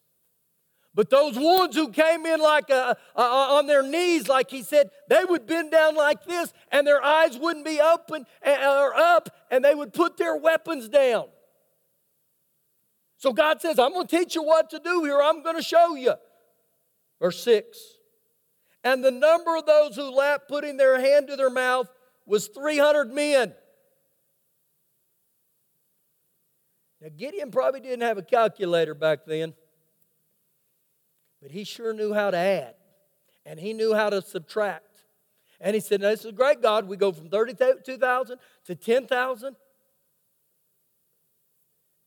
But 0.94 1.10
those 1.10 1.38
ones 1.38 1.76
who 1.76 1.90
came 1.90 2.26
in 2.26 2.40
like 2.40 2.70
a, 2.70 2.98
a, 3.16 3.22
on 3.22 3.68
their 3.68 3.84
knees, 3.84 4.28
like 4.28 4.50
he 4.50 4.62
said, 4.62 4.90
they 5.10 5.24
would 5.24 5.48
bend 5.48 5.72
down 5.72 5.96
like 5.96 6.26
this, 6.26 6.52
and 6.72 6.86
their 6.86 7.04
eyes 7.04 7.38
wouldn't 7.38 7.66
be 7.66 7.80
open 7.80 8.26
or 8.46 8.96
up, 8.96 9.30
and 9.50 9.64
they 9.64 9.76
would 9.76 9.94
put 9.94 10.18
their 10.18 10.36
weapons 10.36 10.90
down. 10.90 11.26
So 13.18 13.34
God 13.34 13.60
says, 13.62 13.80
I'm 13.80 13.94
going 13.94 14.08
to 14.08 14.18
teach 14.18 14.36
you 14.36 14.44
what 14.44 14.70
to 14.70 14.80
do 14.80 15.04
here. 15.04 15.20
I'm 15.22 15.42
going 15.44 15.56
to 15.56 15.64
show 15.64 15.96
you. 15.96 16.14
Verse 17.20 17.44
6 17.44 17.78
And 18.84 19.04
the 19.04 19.12
number 19.12 19.56
of 19.56 19.66
those 19.66 19.96
who 19.96 20.12
lapped, 20.12 20.48
putting 20.48 20.78
their 20.78 21.00
hand 21.00 21.28
to 21.28 21.36
their 21.36 21.50
mouth, 21.50 21.88
was 22.26 22.48
300 22.48 23.12
men. 23.12 23.54
Now, 27.02 27.10
Gideon 27.16 27.52
probably 27.52 27.80
didn't 27.80 28.02
have 28.02 28.18
a 28.18 28.24
calculator 28.24 28.96
back 28.96 29.20
then, 29.26 29.54
but 31.42 31.52
he 31.52 31.64
sure 31.64 31.94
knew 31.94 32.14
how 32.14 32.32
to 32.32 32.38
add, 32.38 32.74
and 33.46 33.60
he 33.60 33.74
knew 33.74 33.94
how 33.94 34.10
to 34.10 34.22
subtract. 34.22 34.84
And 35.60 35.74
he 35.74 35.80
said, 35.80 36.02
This 36.02 36.26
is 36.26 36.32
great, 36.32 36.62
God. 36.62 36.88
We 36.88 36.98
go 36.98 37.12
from 37.12 37.30
32,000 37.30 38.38
to 38.66 38.76
10,000. 38.76 39.56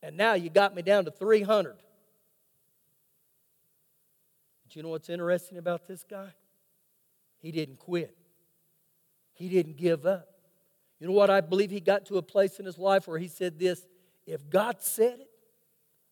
And 0.02 0.16
now 0.16 0.34
you 0.34 0.50
got 0.50 0.74
me 0.74 0.82
down 0.82 1.04
to 1.04 1.10
300. 1.10 1.76
But 4.62 4.76
you 4.76 4.82
know 4.82 4.88
what's 4.88 5.08
interesting 5.08 5.58
about 5.58 5.86
this 5.86 6.04
guy? 6.08 6.28
He 7.38 7.52
didn't 7.52 7.78
quit, 7.78 8.16
he 9.32 9.48
didn't 9.48 9.76
give 9.76 10.06
up. 10.06 10.26
You 10.98 11.06
know 11.06 11.14
what? 11.14 11.30
I 11.30 11.40
believe 11.40 11.70
he 11.70 11.80
got 11.80 12.04
to 12.06 12.18
a 12.18 12.22
place 12.22 12.60
in 12.60 12.66
his 12.66 12.76
life 12.76 13.08
where 13.08 13.18
he 13.18 13.28
said 13.28 13.58
this 13.58 13.86
if 14.26 14.48
God 14.50 14.76
said 14.80 15.20
it, 15.20 15.30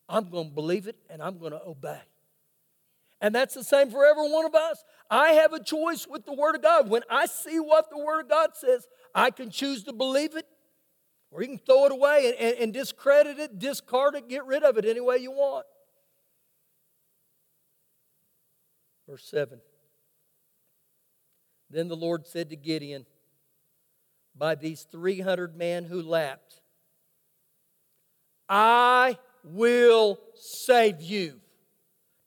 I'm 0.08 0.30
going 0.30 0.48
to 0.48 0.54
believe 0.54 0.88
it 0.88 0.96
and 1.10 1.22
I'm 1.22 1.38
going 1.38 1.52
to 1.52 1.62
obey. 1.62 2.00
And 3.20 3.34
that's 3.34 3.54
the 3.54 3.64
same 3.64 3.90
for 3.90 4.06
every 4.06 4.30
one 4.30 4.44
of 4.44 4.54
us. 4.54 4.82
I 5.10 5.32
have 5.32 5.52
a 5.52 5.62
choice 5.62 6.06
with 6.08 6.24
the 6.24 6.32
Word 6.32 6.54
of 6.54 6.62
God. 6.62 6.88
When 6.88 7.02
I 7.10 7.26
see 7.26 7.58
what 7.58 7.90
the 7.90 7.98
Word 7.98 8.20
of 8.20 8.28
God 8.28 8.50
says, 8.54 8.86
I 9.14 9.30
can 9.30 9.50
choose 9.50 9.84
to 9.84 9.92
believe 9.92 10.36
it 10.36 10.46
or 11.30 11.42
you 11.42 11.48
can 11.48 11.58
throw 11.58 11.86
it 11.86 11.92
away 11.92 12.26
and, 12.26 12.36
and, 12.36 12.62
and 12.62 12.72
discredit 12.72 13.38
it, 13.38 13.58
discard 13.58 14.14
it, 14.14 14.28
get 14.28 14.46
rid 14.46 14.62
of 14.62 14.78
it 14.78 14.84
any 14.84 15.00
way 15.00 15.18
you 15.18 15.30
want. 15.30 15.66
Verse 19.08 19.24
7. 19.24 19.60
Then 21.70 21.88
the 21.88 21.96
Lord 21.96 22.26
said 22.26 22.50
to 22.50 22.56
Gideon, 22.56 23.06
By 24.36 24.54
these 24.54 24.86
300 24.90 25.56
men 25.56 25.84
who 25.84 26.02
lapped, 26.02 26.60
I 28.48 29.18
will 29.44 30.18
save 30.34 31.02
you. 31.02 31.40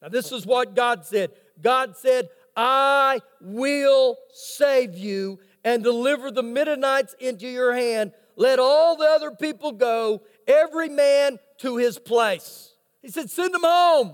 Now, 0.02 0.10
this 0.10 0.32
is 0.32 0.46
what 0.46 0.76
God 0.76 1.06
said. 1.06 1.32
God 1.62 1.96
said, 1.98 2.30
I 2.56 3.22
will 3.40 4.18
save 4.32 4.98
you 4.98 5.40
and 5.64 5.84
deliver 5.84 6.32
the 6.32 6.44
Midianites 6.44 7.16
into 7.20 7.48
your 7.48 7.74
hand. 7.74 8.12
Let 8.36 8.60
all 8.60 8.98
the 8.98 9.06
other 9.06 9.32
people 9.32 9.72
go, 9.72 10.24
every 10.48 10.90
man 10.90 11.40
to 11.60 11.78
his 11.78 12.00
place. 12.00 12.74
He 13.02 13.10
said, 13.10 13.30
Send 13.30 13.54
them 13.54 13.64
home, 13.64 14.14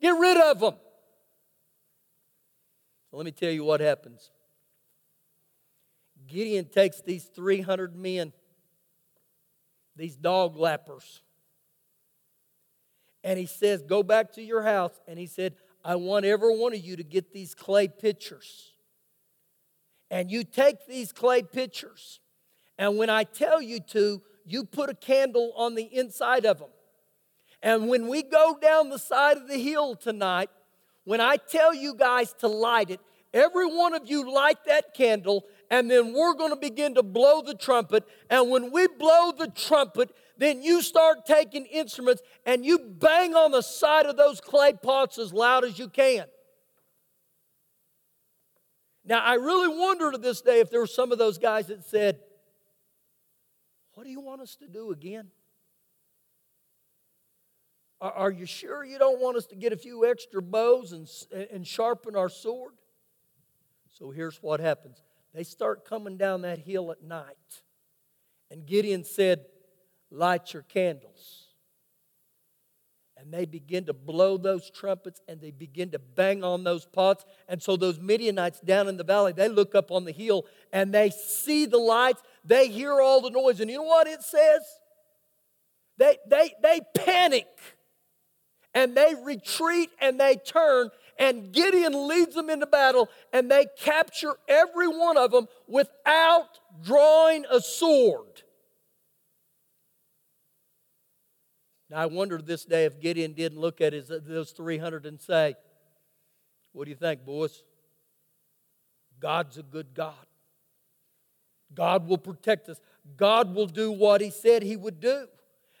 get 0.00 0.10
rid 0.10 0.36
of 0.38 0.60
them. 0.60 0.74
So 3.10 3.16
let 3.16 3.26
me 3.26 3.32
tell 3.32 3.50
you 3.50 3.64
what 3.64 3.80
happens. 3.80 4.30
Gideon 6.26 6.66
takes 6.66 7.00
these 7.00 7.24
300 7.24 7.94
men, 7.94 8.32
these 9.94 10.16
dog 10.16 10.56
lappers, 10.56 11.20
and 13.24 13.38
he 13.38 13.46
says, 13.46 13.82
Go 13.82 14.02
back 14.02 14.32
to 14.34 14.42
your 14.42 14.62
house. 14.62 15.00
And 15.08 15.18
he 15.18 15.26
said, 15.26 15.56
I 15.84 15.96
want 15.96 16.26
every 16.26 16.56
one 16.56 16.74
of 16.74 16.80
you 16.80 16.96
to 16.96 17.02
get 17.02 17.32
these 17.32 17.54
clay 17.54 17.88
pitchers. 17.88 18.72
And 20.10 20.30
you 20.30 20.44
take 20.44 20.86
these 20.86 21.10
clay 21.10 21.42
pitchers, 21.42 22.20
and 22.78 22.98
when 22.98 23.10
I 23.10 23.24
tell 23.24 23.62
you 23.62 23.80
to, 23.90 24.20
you 24.44 24.64
put 24.64 24.90
a 24.90 24.94
candle 24.94 25.52
on 25.56 25.74
the 25.74 25.84
inside 25.84 26.44
of 26.44 26.58
them. 26.58 26.68
And 27.62 27.88
when 27.88 28.08
we 28.08 28.22
go 28.22 28.58
down 28.60 28.90
the 28.90 28.98
side 28.98 29.36
of 29.36 29.48
the 29.48 29.58
hill 29.58 29.96
tonight, 29.96 30.50
when 31.04 31.20
I 31.20 31.36
tell 31.36 31.74
you 31.74 31.94
guys 31.94 32.34
to 32.40 32.48
light 32.48 32.90
it, 32.90 33.00
every 33.32 33.66
one 33.66 33.94
of 33.94 34.02
you 34.04 34.30
light 34.30 34.58
that 34.66 34.94
candle, 34.94 35.44
and 35.70 35.90
then 35.90 36.12
we're 36.12 36.34
going 36.34 36.50
to 36.50 36.56
begin 36.56 36.94
to 36.94 37.02
blow 37.02 37.42
the 37.42 37.54
trumpet. 37.54 38.04
And 38.28 38.50
when 38.50 38.70
we 38.70 38.86
blow 38.86 39.32
the 39.32 39.48
trumpet, 39.48 40.14
then 40.36 40.62
you 40.62 40.82
start 40.82 41.24
taking 41.26 41.64
instruments 41.66 42.22
and 42.44 42.64
you 42.64 42.78
bang 42.78 43.34
on 43.34 43.50
the 43.50 43.62
side 43.62 44.06
of 44.06 44.16
those 44.16 44.40
clay 44.40 44.72
pots 44.72 45.18
as 45.18 45.32
loud 45.32 45.64
as 45.64 45.78
you 45.78 45.88
can. 45.88 46.26
Now, 49.06 49.20
I 49.20 49.34
really 49.34 49.68
wonder 49.68 50.10
to 50.12 50.18
this 50.18 50.40
day 50.40 50.60
if 50.60 50.70
there 50.70 50.80
were 50.80 50.86
some 50.86 51.12
of 51.12 51.18
those 51.18 51.38
guys 51.38 51.66
that 51.66 51.84
said, 51.84 52.18
What 53.94 54.04
do 54.04 54.10
you 54.10 54.20
want 54.20 54.40
us 54.40 54.56
to 54.56 54.68
do 54.68 54.90
again? 54.90 55.28
Are, 58.00 58.12
are 58.12 58.30
you 58.30 58.46
sure 58.46 58.84
you 58.84 58.98
don't 58.98 59.20
want 59.20 59.36
us 59.36 59.46
to 59.46 59.56
get 59.56 59.72
a 59.72 59.76
few 59.76 60.04
extra 60.04 60.42
bows 60.42 60.92
and, 60.92 61.08
and 61.50 61.66
sharpen 61.66 62.16
our 62.16 62.28
sword? 62.28 62.74
So 63.90 64.10
here's 64.10 64.42
what 64.42 64.60
happens 64.60 65.02
they 65.32 65.44
start 65.44 65.84
coming 65.84 66.16
down 66.16 66.42
that 66.42 66.58
hill 66.58 66.90
at 66.92 67.02
night. 67.02 67.62
And 68.50 68.66
Gideon 68.66 69.04
said, 69.04 69.46
light 70.10 70.52
your 70.52 70.62
candles. 70.62 71.43
And 73.24 73.32
they 73.32 73.46
begin 73.46 73.86
to 73.86 73.94
blow 73.94 74.36
those 74.36 74.68
trumpets 74.68 75.22
and 75.26 75.40
they 75.40 75.50
begin 75.50 75.90
to 75.92 75.98
bang 75.98 76.44
on 76.44 76.62
those 76.62 76.84
pots. 76.84 77.24
And 77.48 77.62
so 77.62 77.74
those 77.74 77.98
Midianites 77.98 78.60
down 78.60 78.86
in 78.86 78.98
the 78.98 79.04
valley, 79.04 79.32
they 79.32 79.48
look 79.48 79.74
up 79.74 79.90
on 79.90 80.04
the 80.04 80.12
hill 80.12 80.44
and 80.74 80.92
they 80.92 81.08
see 81.08 81.64
the 81.64 81.78
lights, 81.78 82.22
they 82.44 82.68
hear 82.68 83.00
all 83.00 83.22
the 83.22 83.30
noise. 83.30 83.60
And 83.60 83.70
you 83.70 83.78
know 83.78 83.84
what 83.84 84.06
it 84.06 84.22
says? 84.22 84.60
They, 85.96 86.18
they, 86.28 86.52
they 86.62 86.80
panic 86.94 87.46
and 88.74 88.94
they 88.94 89.14
retreat 89.22 89.88
and 90.02 90.20
they 90.20 90.36
turn, 90.36 90.90
and 91.18 91.50
Gideon 91.50 92.08
leads 92.08 92.34
them 92.34 92.50
into 92.50 92.66
battle, 92.66 93.08
and 93.32 93.50
they 93.50 93.66
capture 93.78 94.34
every 94.48 94.88
one 94.88 95.16
of 95.16 95.30
them 95.30 95.46
without 95.66 96.58
drawing 96.82 97.46
a 97.50 97.60
sword. 97.60 98.42
Now, 101.94 102.00
I 102.00 102.06
wonder 102.06 102.38
this 102.38 102.64
day 102.64 102.86
if 102.86 102.98
Gideon 103.00 103.34
didn't 103.34 103.60
look 103.60 103.80
at 103.80 103.92
his, 103.92 104.08
those 104.08 104.50
300 104.50 105.06
and 105.06 105.20
say, 105.20 105.54
What 106.72 106.86
do 106.86 106.90
you 106.90 106.96
think, 106.96 107.24
boys? 107.24 107.62
God's 109.20 109.58
a 109.58 109.62
good 109.62 109.94
God. 109.94 110.26
God 111.72 112.08
will 112.08 112.18
protect 112.18 112.68
us. 112.68 112.80
God 113.16 113.54
will 113.54 113.68
do 113.68 113.92
what 113.92 114.20
He 114.20 114.30
said 114.30 114.64
He 114.64 114.76
would 114.76 114.98
do. 114.98 115.28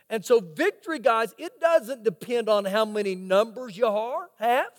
And 0.08 0.24
so, 0.24 0.38
victory, 0.38 1.00
guys, 1.00 1.34
it 1.36 1.58
doesn't 1.60 2.04
depend 2.04 2.48
on 2.48 2.64
how 2.64 2.84
many 2.84 3.16
numbers 3.16 3.76
you 3.76 3.88
are, 3.88 4.28
have. 4.38 4.70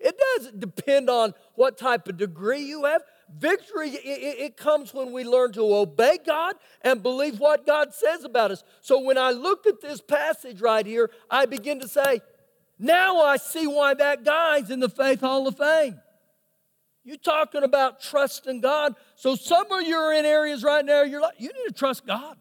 It 0.00 0.18
doesn't 0.18 0.58
depend 0.58 1.08
on 1.08 1.34
what 1.54 1.78
type 1.78 2.08
of 2.08 2.16
degree 2.16 2.62
you 2.62 2.84
have. 2.84 3.02
Victory, 3.36 3.90
it, 3.90 4.38
it, 4.40 4.56
comes 4.56 4.94
when 4.94 5.12
we 5.12 5.24
learn 5.24 5.52
to 5.52 5.74
obey 5.74 6.18
God 6.24 6.54
and 6.82 7.02
believe 7.02 7.40
what 7.40 7.66
God 7.66 7.92
says 7.92 8.22
about 8.22 8.52
us. 8.52 8.62
So 8.80 9.00
when 9.00 9.18
I 9.18 9.32
look 9.32 9.66
at 9.66 9.80
this 9.80 10.00
passage 10.00 10.60
right 10.60 10.86
here, 10.86 11.10
I 11.28 11.46
begin 11.46 11.80
to 11.80 11.88
say, 11.88 12.20
now 12.78 13.20
I 13.22 13.36
see 13.38 13.66
why 13.66 13.94
that 13.94 14.24
guy's 14.24 14.70
in 14.70 14.78
the 14.78 14.88
Faith 14.88 15.20
Hall 15.20 15.48
of 15.48 15.56
Fame. 15.56 16.00
You're 17.02 17.16
talking 17.16 17.64
about 17.64 18.00
trusting 18.00 18.60
God. 18.60 18.94
So 19.16 19.34
some 19.34 19.70
of 19.72 19.82
you 19.82 19.96
are 19.96 20.12
in 20.12 20.24
areas 20.24 20.62
right 20.62 20.84
now, 20.84 21.02
you're 21.02 21.20
like, 21.20 21.34
you 21.38 21.48
need 21.48 21.68
to 21.68 21.74
trust 21.74 22.06
God. 22.06 22.36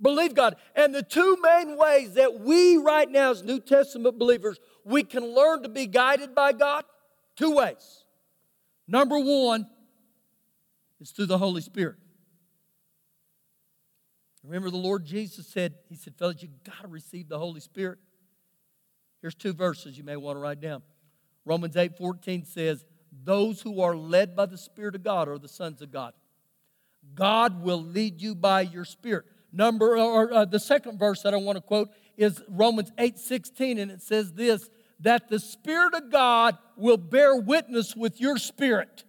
Believe 0.00 0.34
God. 0.34 0.56
And 0.74 0.94
the 0.94 1.02
two 1.02 1.36
main 1.42 1.76
ways 1.76 2.14
that 2.14 2.40
we 2.40 2.76
right 2.76 3.10
now 3.10 3.32
as 3.32 3.42
New 3.42 3.60
Testament 3.60 4.18
believers, 4.18 4.60
we 4.84 5.02
can 5.02 5.24
learn 5.34 5.62
to 5.64 5.68
be 5.68 5.86
guided 5.86 6.34
by 6.34 6.52
God, 6.52 6.84
two 7.34 7.56
ways. 7.56 8.04
Number 8.86 9.18
one 9.18 9.66
is 11.00 11.10
through 11.10 11.26
the 11.26 11.38
Holy 11.38 11.60
Spirit. 11.60 11.96
Remember 14.44 14.70
the 14.70 14.76
Lord 14.76 15.04
Jesus 15.04 15.46
said, 15.46 15.74
He 15.88 15.96
said, 15.96 16.14
fellas, 16.16 16.42
you 16.42 16.48
got 16.64 16.82
to 16.82 16.88
receive 16.88 17.28
the 17.28 17.38
Holy 17.38 17.60
Spirit. 17.60 17.98
Here's 19.20 19.34
two 19.34 19.52
verses 19.52 19.98
you 19.98 20.04
may 20.04 20.16
want 20.16 20.36
to 20.36 20.40
write 20.40 20.60
down. 20.60 20.82
Romans 21.44 21.76
8 21.76 21.96
14 21.96 22.44
says, 22.44 22.84
Those 23.24 23.60
who 23.60 23.80
are 23.80 23.96
led 23.96 24.36
by 24.36 24.46
the 24.46 24.58
Spirit 24.58 24.94
of 24.94 25.02
God 25.02 25.28
are 25.28 25.38
the 25.38 25.48
sons 25.48 25.82
of 25.82 25.90
God. 25.90 26.12
God 27.14 27.62
will 27.62 27.82
lead 27.82 28.20
you 28.20 28.34
by 28.34 28.62
your 28.62 28.84
Spirit. 28.84 29.24
Number, 29.52 29.96
or 29.96 30.32
uh, 30.32 30.44
the 30.44 30.60
second 30.60 30.98
verse 30.98 31.22
that 31.22 31.32
I 31.32 31.38
want 31.38 31.56
to 31.56 31.62
quote 31.62 31.88
is 32.16 32.42
Romans 32.48 32.92
8 32.98 33.18
16, 33.18 33.78
and 33.78 33.90
it 33.90 34.02
says 34.02 34.32
this 34.32 34.68
that 35.00 35.28
the 35.28 35.38
Spirit 35.38 35.94
of 35.94 36.10
God 36.10 36.56
will 36.76 36.96
bear 36.96 37.36
witness 37.36 37.94
with 37.96 38.20
your 38.20 38.38
spirit. 38.38 39.04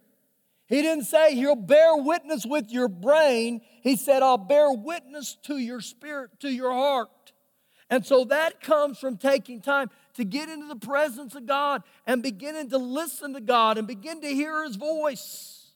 He 0.68 0.82
didn't 0.82 1.04
say 1.04 1.34
he'll 1.34 1.56
bear 1.56 1.96
witness 1.96 2.44
with 2.44 2.70
your 2.70 2.88
brain. 2.88 3.62
He 3.82 3.96
said, 3.96 4.22
I'll 4.22 4.36
bear 4.36 4.70
witness 4.70 5.36
to 5.44 5.56
your 5.56 5.80
spirit, 5.80 6.40
to 6.40 6.52
your 6.52 6.72
heart. 6.72 7.32
And 7.88 8.04
so 8.04 8.24
that 8.26 8.60
comes 8.60 8.98
from 8.98 9.16
taking 9.16 9.62
time 9.62 9.88
to 10.14 10.24
get 10.24 10.50
into 10.50 10.68
the 10.68 10.76
presence 10.76 11.34
of 11.34 11.46
God 11.46 11.84
and 12.06 12.22
beginning 12.22 12.68
to 12.70 12.78
listen 12.78 13.32
to 13.32 13.40
God 13.40 13.78
and 13.78 13.86
begin 13.86 14.20
to 14.20 14.28
hear 14.28 14.62
His 14.64 14.76
voice. 14.76 15.72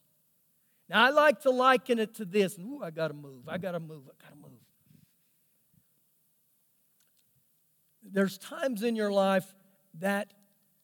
Now, 0.89 1.05
I 1.05 1.09
like 1.09 1.41
to 1.41 1.49
liken 1.49 1.97
it 1.97 2.13
to 2.15 2.25
this. 2.25 2.59
Ooh, 2.59 2.81
I 2.83 2.91
got 2.91 3.07
to 3.07 3.15
move. 3.15 3.47
I 3.47 3.57
got 3.57 3.71
to 3.71 3.79
move. 3.79 4.03
I 4.05 4.23
got 4.23 4.29
to 4.29 4.35
move. 4.35 4.51
There's 8.03 8.37
times 8.37 8.83
in 8.83 8.95
your 8.95 9.11
life 9.11 9.55
that 9.99 10.33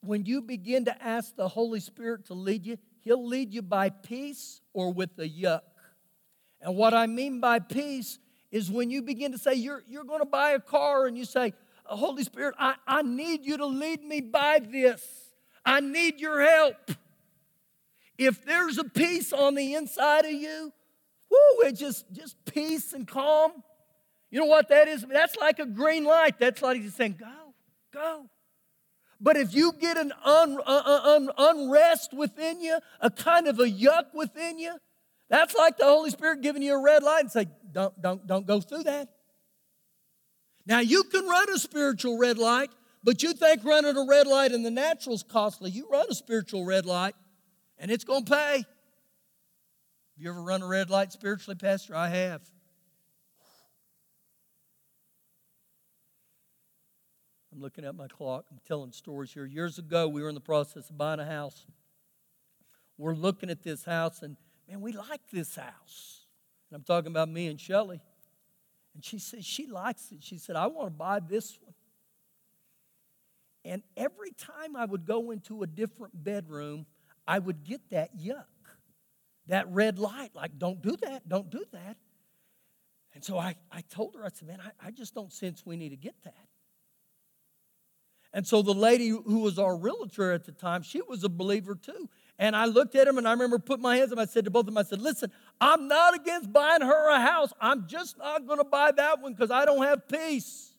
when 0.02 0.26
you 0.26 0.42
begin 0.42 0.86
to 0.86 1.04
ask 1.04 1.36
the 1.36 1.48
Holy 1.48 1.80
Spirit 1.80 2.26
to 2.28 2.34
lead 2.34 2.66
you, 2.66 2.78
He'll 3.10 3.26
lead 3.26 3.56
you 3.56 3.64
by 3.64 3.90
peace 3.90 4.62
or 4.72 4.94
with 4.94 5.10
a 5.18 5.28
yuck. 5.28 5.62
And 6.62 6.76
what 6.76 6.94
I 6.94 7.08
mean 7.08 7.40
by 7.40 7.58
peace 7.58 8.20
is 8.52 8.70
when 8.70 8.92
you 8.92 9.02
begin 9.02 9.32
to 9.32 9.40
say, 9.40 9.56
You're, 9.56 9.82
you're 9.88 10.04
going 10.04 10.20
to 10.20 10.28
buy 10.28 10.52
a 10.52 10.60
car, 10.60 11.08
and 11.08 11.18
you 11.18 11.26
say, 11.26 11.56
Holy 11.86 12.24
Spirit, 12.24 12.54
I, 12.60 12.76
I 12.86 13.02
need 13.02 13.48
you 13.48 13.58
to 13.58 13.66
lead 13.66 14.04
me 14.04 14.22
by 14.22 14.60
this. 14.60 15.04
I 15.66 15.80
need 15.80 16.20
your 16.20 16.40
help. 16.40 16.92
If 18.16 18.46
there's 18.46 18.78
a 18.78 18.84
peace 18.84 19.34
on 19.34 19.56
the 19.56 19.74
inside 19.74 20.26
of 20.26 20.32
you, 20.32 20.72
whoo, 21.32 21.62
it's 21.68 21.80
just, 21.80 22.06
just 22.12 22.36
peace 22.46 22.94
and 22.94 23.08
calm. 23.08 23.54
You 24.30 24.42
know 24.42 24.46
what 24.46 24.70
that 24.70 24.88
is? 24.88 25.04
That's 25.12 25.36
like 25.38 25.58
a 25.58 25.66
green 25.66 26.04
light. 26.04 26.38
That's 26.38 26.62
like 26.62 26.80
he's 26.80 26.94
saying, 26.94 27.16
Go, 27.20 27.56
go. 27.92 28.30
But 29.22 29.36
if 29.36 29.54
you 29.54 29.74
get 29.74 29.98
an 29.98 30.14
un, 30.24 30.58
uh, 30.66 30.82
uh, 30.86 31.16
un, 31.16 31.30
unrest 31.38 32.14
within 32.14 32.62
you, 32.62 32.80
a 33.02 33.10
kind 33.10 33.48
of 33.48 33.60
a 33.60 33.66
yuck 33.66 34.14
within 34.14 34.58
you, 34.60 34.78
that's 35.30 35.54
like 35.56 35.78
the 35.78 35.86
Holy 35.86 36.10
Spirit 36.10 36.42
giving 36.42 36.62
you 36.62 36.74
a 36.74 36.82
red 36.82 37.04
light 37.04 37.22
and 37.22 37.32
say, 37.32 37.48
don't, 37.72 38.02
don't, 38.02 38.26
don't 38.26 38.48
go 38.48 38.62
through 38.62 38.84
that. 38.84 39.10
Now, 40.66 40.80
you 40.80 41.04
can 41.04 41.26
run 41.28 41.52
a 41.54 41.58
spiritual 41.58 42.18
red 42.18 42.38
light, 42.38 42.70
but 43.04 43.22
you 43.22 43.34
think 43.34 43.64
running 43.64 43.96
a 43.96 44.06
red 44.08 44.28
light 44.28 44.52
in 44.52 44.64
the 44.64 44.72
natural 44.72 45.16
is 45.16 45.24
costly. 45.24 45.72
You 45.72 45.88
run 45.92 46.08
a 46.10 46.16
spiritual 46.16 46.66
red 46.66 46.86
light, 46.86 47.16
and 47.78 47.92
it's 47.92 48.04
going 48.04 48.26
to 48.26 48.32
pay. 48.32 48.58
Have 48.58 48.66
you 50.18 50.30
ever 50.30 50.42
run 50.42 50.62
a 50.62 50.68
red 50.68 50.90
light 50.90 51.12
spiritually, 51.12 51.56
Pastor? 51.56 51.96
I 51.96 52.10
have. 52.10 52.42
I'm 57.60 57.64
looking 57.64 57.84
at 57.84 57.94
my 57.94 58.08
clock. 58.08 58.46
I'm 58.50 58.62
telling 58.66 58.94
stories 58.94 59.34
here. 59.34 59.46
Years 59.46 59.80
ago, 59.80 60.08
we 60.08 60.22
were 60.22 60.30
in 60.30 60.36
the 60.36 60.40
process 60.40 60.90
of 60.90 60.98
buying 60.98 61.20
a 61.20 61.26
house. 61.26 61.66
We're 62.98 63.16
looking 63.16 63.50
at 63.50 63.64
this 63.64 63.84
house, 63.84 64.22
and 64.22 64.38
man, 64.70 64.80
we 64.80 64.94
like 64.94 65.20
this 65.30 65.58
house. 65.58 66.22
And 66.72 66.78
I'm 66.78 66.84
talking 66.84 67.12
about 67.12 67.28
me 67.28 67.48
and 67.48 67.60
Shelly. 67.60 68.00
And 68.96 69.04
she 69.04 69.20
said 69.20 69.44
she 69.44 69.68
likes 69.68 70.10
it. 70.14 70.20
She 70.22 70.38
said, 70.38 70.56
I 70.56 70.68
want 70.68 70.88
to 70.88 70.92
buy 70.92 71.20
this 71.20 71.60
one. 71.62 71.74
And 73.66 73.84
every 73.98 74.32
time 74.32 74.78
I 74.78 74.86
would 74.86 75.06
go 75.06 75.32
into 75.32 75.62
a 75.62 75.68
different 75.68 76.24
bedroom, 76.24 76.86
I 77.28 77.40
would 77.40 77.66
get 77.66 77.82
that 77.90 78.18
yuck, 78.18 78.46
that 79.48 79.68
red 79.68 80.00
light, 80.00 80.30
like, 80.34 80.58
don't 80.58 80.82
do 80.82 80.96
that, 81.02 81.28
don't 81.28 81.50
do 81.50 81.66
that. 81.74 81.98
And 83.14 83.22
so 83.22 83.38
I, 83.38 83.56
I 83.70 83.82
told 83.82 84.16
her, 84.16 84.24
I 84.24 84.30
said, 84.30 84.48
man, 84.48 84.62
I, 84.64 84.88
I 84.88 84.92
just 84.92 85.14
don't 85.14 85.34
sense 85.34 85.66
we 85.66 85.76
need 85.76 85.90
to 85.90 85.98
get 85.98 86.16
that. 86.24 86.49
And 88.34 88.46
so 88.46 88.62
the 88.62 88.74
lady 88.74 89.10
who 89.10 89.40
was 89.40 89.58
our 89.58 89.76
realtor 89.76 90.32
at 90.32 90.46
the 90.46 90.52
time, 90.52 90.84
she 90.84 91.02
was 91.02 91.24
a 91.24 91.30
believer 91.30 91.76
too. 91.76 92.10
And 92.38 92.56
I 92.56 92.66
looked 92.66 92.96
at 92.96 93.08
him 93.08 93.18
and 93.18 93.28
I 93.28 93.32
remember 93.32 93.60
putting 93.60 93.84
my 93.84 93.98
hands 93.98 94.14
up. 94.14 94.20
I 94.20 94.26
said 94.26 94.46
to 94.46 94.52
both 94.52 94.62
of 94.62 94.66
them, 94.68 94.78
I 94.78 94.84
said, 94.84 95.02
listen, 95.02 95.32
I'm 95.60 95.88
not 95.88 96.16
against 96.16 96.54
buying 96.54 96.82
her 96.82 97.10
a 97.10 97.20
house. 97.20 97.52
I'm 97.60 97.88
just 97.88 98.18
not 98.18 98.46
going 98.48 98.60
to 98.60 98.64
buy 98.64 98.92
that 98.92 99.22
one 99.22 99.34
because 99.34 99.52
I 99.52 99.66
don't 99.66 99.84
have 99.84 100.08
peace. 100.08 100.72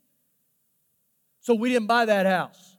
So 1.40 1.54
we 1.54 1.70
didn't 1.70 1.86
buy 1.86 2.06
that 2.06 2.24
house. 2.24 2.76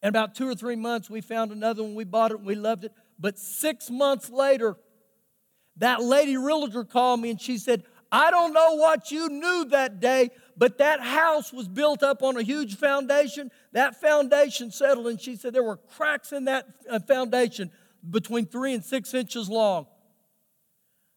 And 0.00 0.08
about 0.08 0.34
two 0.34 0.48
or 0.48 0.54
three 0.54 0.76
months, 0.76 1.10
we 1.10 1.20
found 1.20 1.52
another 1.52 1.82
one. 1.82 1.94
We 1.94 2.04
bought 2.04 2.30
it 2.30 2.38
and 2.38 2.46
we 2.46 2.54
loved 2.54 2.84
it. 2.84 2.92
But 3.18 3.38
six 3.38 3.90
months 3.90 4.30
later, 4.30 4.76
that 5.76 6.02
lady 6.02 6.36
realtor 6.36 6.84
called 6.84 7.20
me 7.20 7.30
and 7.30 7.40
she 7.40 7.58
said, 7.58 7.84
I 8.10 8.30
don't 8.30 8.52
know 8.52 8.74
what 8.76 9.10
you 9.10 9.28
knew 9.28 9.66
that 9.70 10.00
day, 10.00 10.30
but 10.56 10.78
that 10.78 11.00
house 11.00 11.52
was 11.52 11.68
built 11.68 12.02
up 12.02 12.22
on 12.22 12.36
a 12.36 12.42
huge 12.42 12.76
foundation. 12.76 13.50
That 13.72 14.00
foundation 14.00 14.70
settled, 14.70 15.06
and 15.06 15.20
she 15.20 15.36
said 15.36 15.52
there 15.52 15.62
were 15.62 15.76
cracks 15.76 16.32
in 16.32 16.44
that 16.44 16.66
uh, 16.90 16.98
foundation 17.00 17.70
between 18.08 18.46
three 18.46 18.74
and 18.74 18.84
six 18.84 19.14
inches 19.14 19.48
long. 19.48 19.86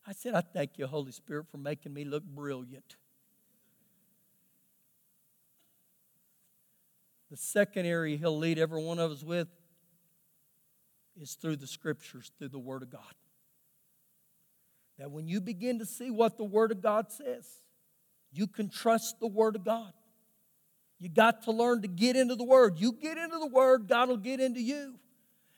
I 0.08 0.14
said, 0.14 0.36
I 0.36 0.42
thank 0.42 0.78
you, 0.78 0.88
Holy 0.88 1.12
Spirit, 1.12 1.48
for 1.50 1.58
making 1.58 1.94
me 1.94 2.06
look 2.06 2.24
brilliant. 2.24 2.96
The 7.32 7.38
second 7.38 7.86
area 7.86 8.18
He'll 8.18 8.38
lead 8.38 8.60
every 8.60 8.84
one 8.84 9.00
of 9.00 9.12
us 9.12 9.24
with 9.24 9.48
is 11.20 11.34
through 11.34 11.56
the 11.58 11.68
scriptures, 11.68 12.32
through 12.38 12.50
the 12.50 12.60
Word 12.60 12.84
of 12.84 12.92
God. 12.92 13.02
That 15.00 15.12
when 15.12 15.28
you 15.28 15.42
begin 15.42 15.80
to 15.80 15.86
see 15.86 16.12
what 16.12 16.38
the 16.38 16.44
Word 16.44 16.72
of 16.72 16.82
God 16.82 17.12
says, 17.12 17.48
you 18.38 18.48
can 18.48 18.70
trust 18.70 19.20
the 19.20 19.28
Word 19.28 19.56
of 19.56 19.64
God. 19.64 19.92
You 21.00 21.10
got 21.10 21.44
to 21.44 21.52
learn 21.52 21.82
to 21.82 21.88
get 21.88 22.16
into 22.16 22.36
the 22.36 22.44
Word. 22.44 22.80
You 22.80 22.94
get 22.94 23.18
into 23.18 23.38
the 23.38 23.48
Word, 23.48 23.88
God 23.88 24.10
will 24.10 24.18
get 24.18 24.40
into 24.40 24.62
you. 24.62 24.96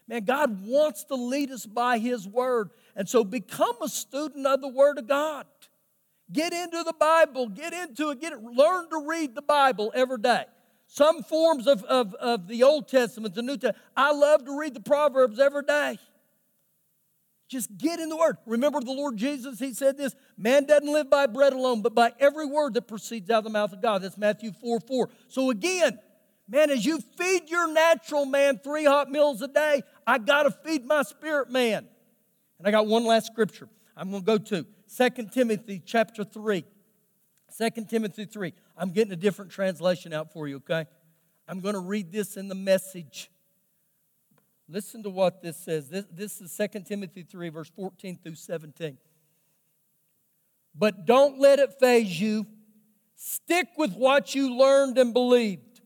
Man, 0.08 0.24
God 0.24 0.66
wants 0.66 1.04
to 1.06 1.16
lead 1.16 1.52
us 1.52 1.66
by 1.66 1.98
His 1.98 2.28
Word. 2.28 2.70
And 2.96 3.08
so 3.08 3.24
become 3.24 3.76
a 3.82 3.90
student 3.90 4.48
of 4.48 4.62
the 4.62 4.68
Word 4.68 4.98
of 4.98 5.08
God. 5.08 5.46
Get 6.32 6.54
into 6.54 6.84
the 6.84 6.94
Bible, 6.94 7.48
get 7.48 7.74
into 7.74 8.10
it, 8.10 8.20
get 8.20 8.34
it, 8.34 8.42
learn 8.42 8.90
to 8.90 9.06
read 9.08 9.36
the 9.36 9.42
Bible 9.42 9.92
every 9.96 10.18
day. 10.18 10.46
Some 10.88 11.24
forms 11.24 11.68
of, 11.68 11.84
of, 11.84 12.14
of 12.16 12.48
the 12.48 12.64
Old 12.64 12.88
Testament, 12.88 13.36
the 13.36 13.42
New 13.42 13.58
Testament. 13.58 13.78
I 13.96 14.12
love 14.12 14.46
to 14.46 14.58
read 14.58 14.74
the 14.74 14.82
Proverbs 14.82 15.40
every 15.40 15.64
day. 15.64 16.00
Just 17.48 17.78
get 17.78 18.00
in 18.00 18.10
the 18.10 18.18
Word. 18.18 18.38
Remember 18.46 18.82
the 18.82 18.92
Lord 18.92 19.18
Jesus, 19.18 19.60
He 19.60 19.74
said 19.74 19.98
this 19.98 20.16
man 20.38 20.66
doesn't 20.66 20.92
live 20.92 21.10
by 21.10 21.28
bread 21.28 21.54
alone, 21.54 21.82
but 21.82 21.96
by 21.96 22.12
every 22.20 22.46
word 22.46 22.74
that 22.74 22.88
proceeds 22.88 23.30
out 23.30 23.40
of 23.40 23.44
the 23.46 23.50
mouth 23.50 23.72
of 23.72 23.82
God. 23.82 24.02
That's 24.02 24.18
Matthew 24.18 24.52
4 24.52 24.80
4. 24.82 25.10
So 25.28 25.50
again, 25.50 26.00
Man, 26.50 26.70
as 26.70 26.86
you 26.86 27.02
feed 27.18 27.50
your 27.50 27.72
natural 27.72 28.26
man 28.26 28.60
three 28.60 28.86
hot 28.86 29.12
meals 29.12 29.42
a 29.42 29.48
day, 29.48 29.84
I 30.06 30.18
got 30.18 30.44
to 30.44 30.52
feed 30.52 30.86
my 30.86 31.04
spirit 31.04 31.50
man. 31.50 31.86
And 32.58 32.68
I 32.68 32.72
got 32.72 32.88
one 32.88 33.06
last 33.06 33.28
scripture 33.28 33.68
I'm 33.96 34.12
going 34.12 34.22
to 34.22 34.26
go 34.26 34.38
to 34.38 34.66
2 34.96 35.24
Timothy 35.34 35.82
chapter 35.84 36.24
3. 36.24 36.64
2 37.58 37.86
Timothy 37.90 38.26
3. 38.26 38.54
I'm 38.78 38.92
getting 38.92 39.12
a 39.12 39.18
different 39.18 39.52
translation 39.52 40.14
out 40.14 40.32
for 40.32 40.48
you, 40.48 40.58
okay? 40.58 40.86
I'm 41.48 41.60
going 41.60 41.74
to 41.74 41.80
read 41.80 42.12
this 42.12 42.38
in 42.38 42.48
the 42.48 42.56
message. 42.56 43.32
Listen 44.70 45.02
to 45.04 45.10
what 45.10 45.42
this 45.42 45.58
says. 45.58 45.90
This, 45.90 46.06
this 46.12 46.42
is 46.42 46.56
2 46.56 46.82
Timothy 46.82 47.24
3, 47.24 47.50
verse 47.50 47.72
14 47.76 48.20
through 48.22 48.36
17. 48.36 48.98
But 50.76 51.06
don't 51.06 51.40
let 51.40 51.60
it 51.60 51.80
faze 51.80 52.20
you. 52.20 52.46
Stick 53.16 53.70
with 53.78 53.94
what 53.94 54.36
you 54.36 54.58
learned 54.58 54.98
and 54.98 55.14
believed. 55.14 55.82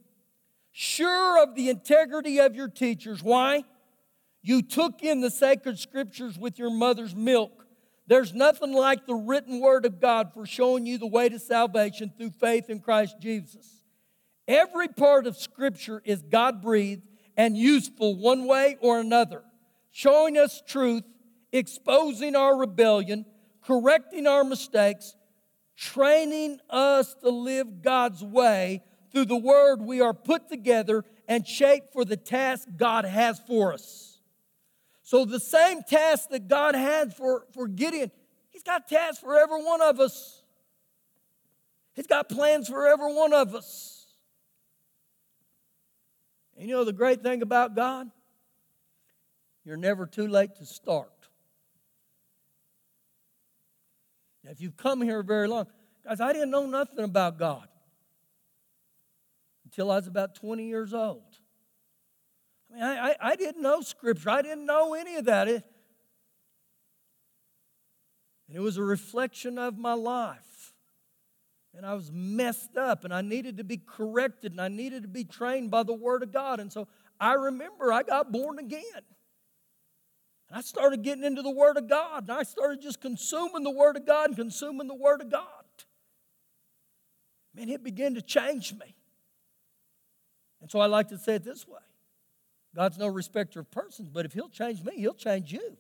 Sure 0.71 1.41
of 1.41 1.55
the 1.55 1.69
integrity 1.69 2.39
of 2.39 2.55
your 2.55 2.67
teachers. 2.67 3.21
Why? 3.21 3.63
You 4.41 4.61
took 4.61 5.03
in 5.03 5.21
the 5.21 5.29
sacred 5.29 5.77
scriptures 5.77 6.37
with 6.37 6.57
your 6.57 6.71
mother's 6.71 7.15
milk. 7.15 7.65
There's 8.07 8.33
nothing 8.33 8.73
like 8.73 9.05
the 9.05 9.15
written 9.15 9.61
word 9.61 9.85
of 9.85 10.01
God 10.01 10.33
for 10.33 10.45
showing 10.45 10.85
you 10.85 10.97
the 10.97 11.07
way 11.07 11.29
to 11.29 11.39
salvation 11.39 12.11
through 12.17 12.31
faith 12.31 12.69
in 12.69 12.79
Christ 12.79 13.17
Jesus. 13.21 13.83
Every 14.47 14.87
part 14.87 15.27
of 15.27 15.37
scripture 15.37 16.01
is 16.03 16.23
God 16.23 16.61
breathed 16.61 17.03
and 17.37 17.57
useful 17.57 18.15
one 18.15 18.45
way 18.45 18.77
or 18.81 18.99
another, 18.99 19.43
showing 19.91 20.37
us 20.37 20.61
truth, 20.65 21.03
exposing 21.51 22.35
our 22.35 22.57
rebellion, 22.57 23.25
correcting 23.61 24.27
our 24.27 24.43
mistakes, 24.43 25.15
training 25.75 26.59
us 26.69 27.15
to 27.15 27.29
live 27.29 27.81
God's 27.81 28.23
way 28.23 28.83
through 29.11 29.25
the 29.25 29.37
word 29.37 29.81
we 29.81 30.01
are 30.01 30.13
put 30.13 30.49
together 30.49 31.03
and 31.27 31.47
shaped 31.47 31.93
for 31.93 32.05
the 32.05 32.17
task 32.17 32.67
God 32.77 33.05
has 33.05 33.39
for 33.39 33.73
us. 33.73 34.19
So, 35.03 35.25
the 35.25 35.39
same 35.39 35.83
task 35.83 36.29
that 36.29 36.47
God 36.47 36.75
had 36.75 37.13
for, 37.13 37.45
for 37.53 37.67
Gideon, 37.67 38.11
He's 38.49 38.63
got 38.63 38.87
tasks 38.87 39.19
for 39.19 39.35
every 39.35 39.61
one 39.63 39.81
of 39.81 39.99
us. 39.99 40.41
He's 41.93 42.07
got 42.07 42.29
plans 42.29 42.69
for 42.69 42.87
every 42.87 43.13
one 43.13 43.33
of 43.33 43.53
us. 43.53 43.90
And 46.61 46.69
you 46.69 46.75
know 46.75 46.83
the 46.83 46.93
great 46.93 47.23
thing 47.23 47.41
about 47.41 47.75
God? 47.75 48.11
You're 49.65 49.77
never 49.77 50.05
too 50.05 50.27
late 50.27 50.57
to 50.57 50.65
start. 50.67 51.09
Now, 54.43 54.51
if 54.51 54.61
you've 54.61 54.77
come 54.77 55.01
here 55.01 55.23
very 55.23 55.47
long, 55.47 55.65
guys, 56.05 56.21
I 56.21 56.31
didn't 56.33 56.51
know 56.51 56.67
nothing 56.67 57.03
about 57.03 57.39
God 57.39 57.67
until 59.65 59.89
I 59.89 59.95
was 59.95 60.05
about 60.05 60.35
20 60.35 60.67
years 60.67 60.93
old. 60.93 61.23
I 62.69 62.75
mean, 62.75 62.83
I, 62.83 63.09
I, 63.09 63.15
I 63.31 63.35
didn't 63.35 63.63
know 63.63 63.81
Scripture, 63.81 64.29
I 64.29 64.43
didn't 64.43 64.67
know 64.67 64.93
any 64.93 65.15
of 65.15 65.25
that. 65.25 65.47
It, 65.47 65.63
and 68.47 68.55
it 68.55 68.59
was 68.59 68.77
a 68.77 68.83
reflection 68.83 69.57
of 69.57 69.79
my 69.79 69.93
life. 69.93 70.50
And 71.75 71.85
I 71.85 71.93
was 71.93 72.11
messed 72.11 72.77
up, 72.77 73.05
and 73.05 73.13
I 73.13 73.21
needed 73.21 73.57
to 73.57 73.63
be 73.63 73.77
corrected, 73.77 74.51
and 74.51 74.59
I 74.59 74.67
needed 74.67 75.03
to 75.03 75.07
be 75.07 75.23
trained 75.23 75.71
by 75.71 75.83
the 75.83 75.93
Word 75.93 76.21
of 76.21 76.31
God. 76.31 76.59
And 76.59 76.71
so 76.71 76.87
I 77.19 77.33
remember 77.33 77.93
I 77.93 78.03
got 78.03 78.31
born 78.31 78.59
again. 78.59 78.81
And 80.49 80.57
I 80.57 80.61
started 80.61 81.01
getting 81.01 81.23
into 81.23 81.41
the 81.41 81.51
Word 81.51 81.77
of 81.77 81.87
God, 81.87 82.23
and 82.23 82.31
I 82.31 82.43
started 82.43 82.81
just 82.81 82.99
consuming 82.99 83.63
the 83.63 83.71
Word 83.71 83.95
of 83.95 84.05
God 84.05 84.29
and 84.29 84.35
consuming 84.35 84.87
the 84.87 84.95
Word 84.95 85.21
of 85.21 85.31
God. 85.31 85.45
Man, 87.55 87.69
it 87.69 87.83
began 87.83 88.15
to 88.15 88.21
change 88.21 88.73
me. 88.73 88.95
And 90.61 90.69
so 90.69 90.79
I 90.79 90.85
like 90.85 91.07
to 91.09 91.17
say 91.17 91.35
it 91.35 91.43
this 91.43 91.67
way 91.67 91.79
God's 92.75 92.97
no 92.97 93.07
respecter 93.07 93.61
of 93.61 93.71
persons, 93.71 94.09
but 94.09 94.25
if 94.25 94.33
He'll 94.33 94.49
change 94.49 94.83
me, 94.83 94.93
He'll 94.97 95.13
change 95.13 95.53
you. 95.53 95.77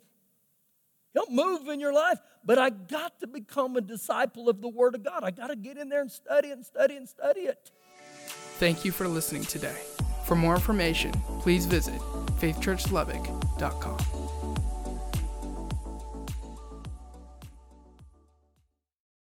He'll 1.13 1.29
move 1.29 1.67
in 1.67 1.79
your 1.79 1.93
life, 1.93 2.19
but 2.43 2.57
I 2.57 2.69
got 2.69 3.19
to 3.19 3.27
become 3.27 3.75
a 3.75 3.81
disciple 3.81 4.49
of 4.49 4.61
the 4.61 4.69
Word 4.69 4.95
of 4.95 5.03
God. 5.03 5.23
I 5.23 5.31
got 5.31 5.47
to 5.47 5.55
get 5.55 5.77
in 5.77 5.89
there 5.89 6.01
and 6.01 6.11
study 6.11 6.51
and 6.51 6.65
study 6.65 6.95
and 6.95 7.07
study 7.07 7.41
it. 7.41 7.71
Thank 8.59 8.85
you 8.85 8.91
for 8.91 9.07
listening 9.07 9.43
today. 9.43 9.77
For 10.25 10.35
more 10.35 10.55
information, 10.55 11.11
please 11.39 11.65
visit 11.65 11.99
faithchurchlubbock.com. 12.39 14.40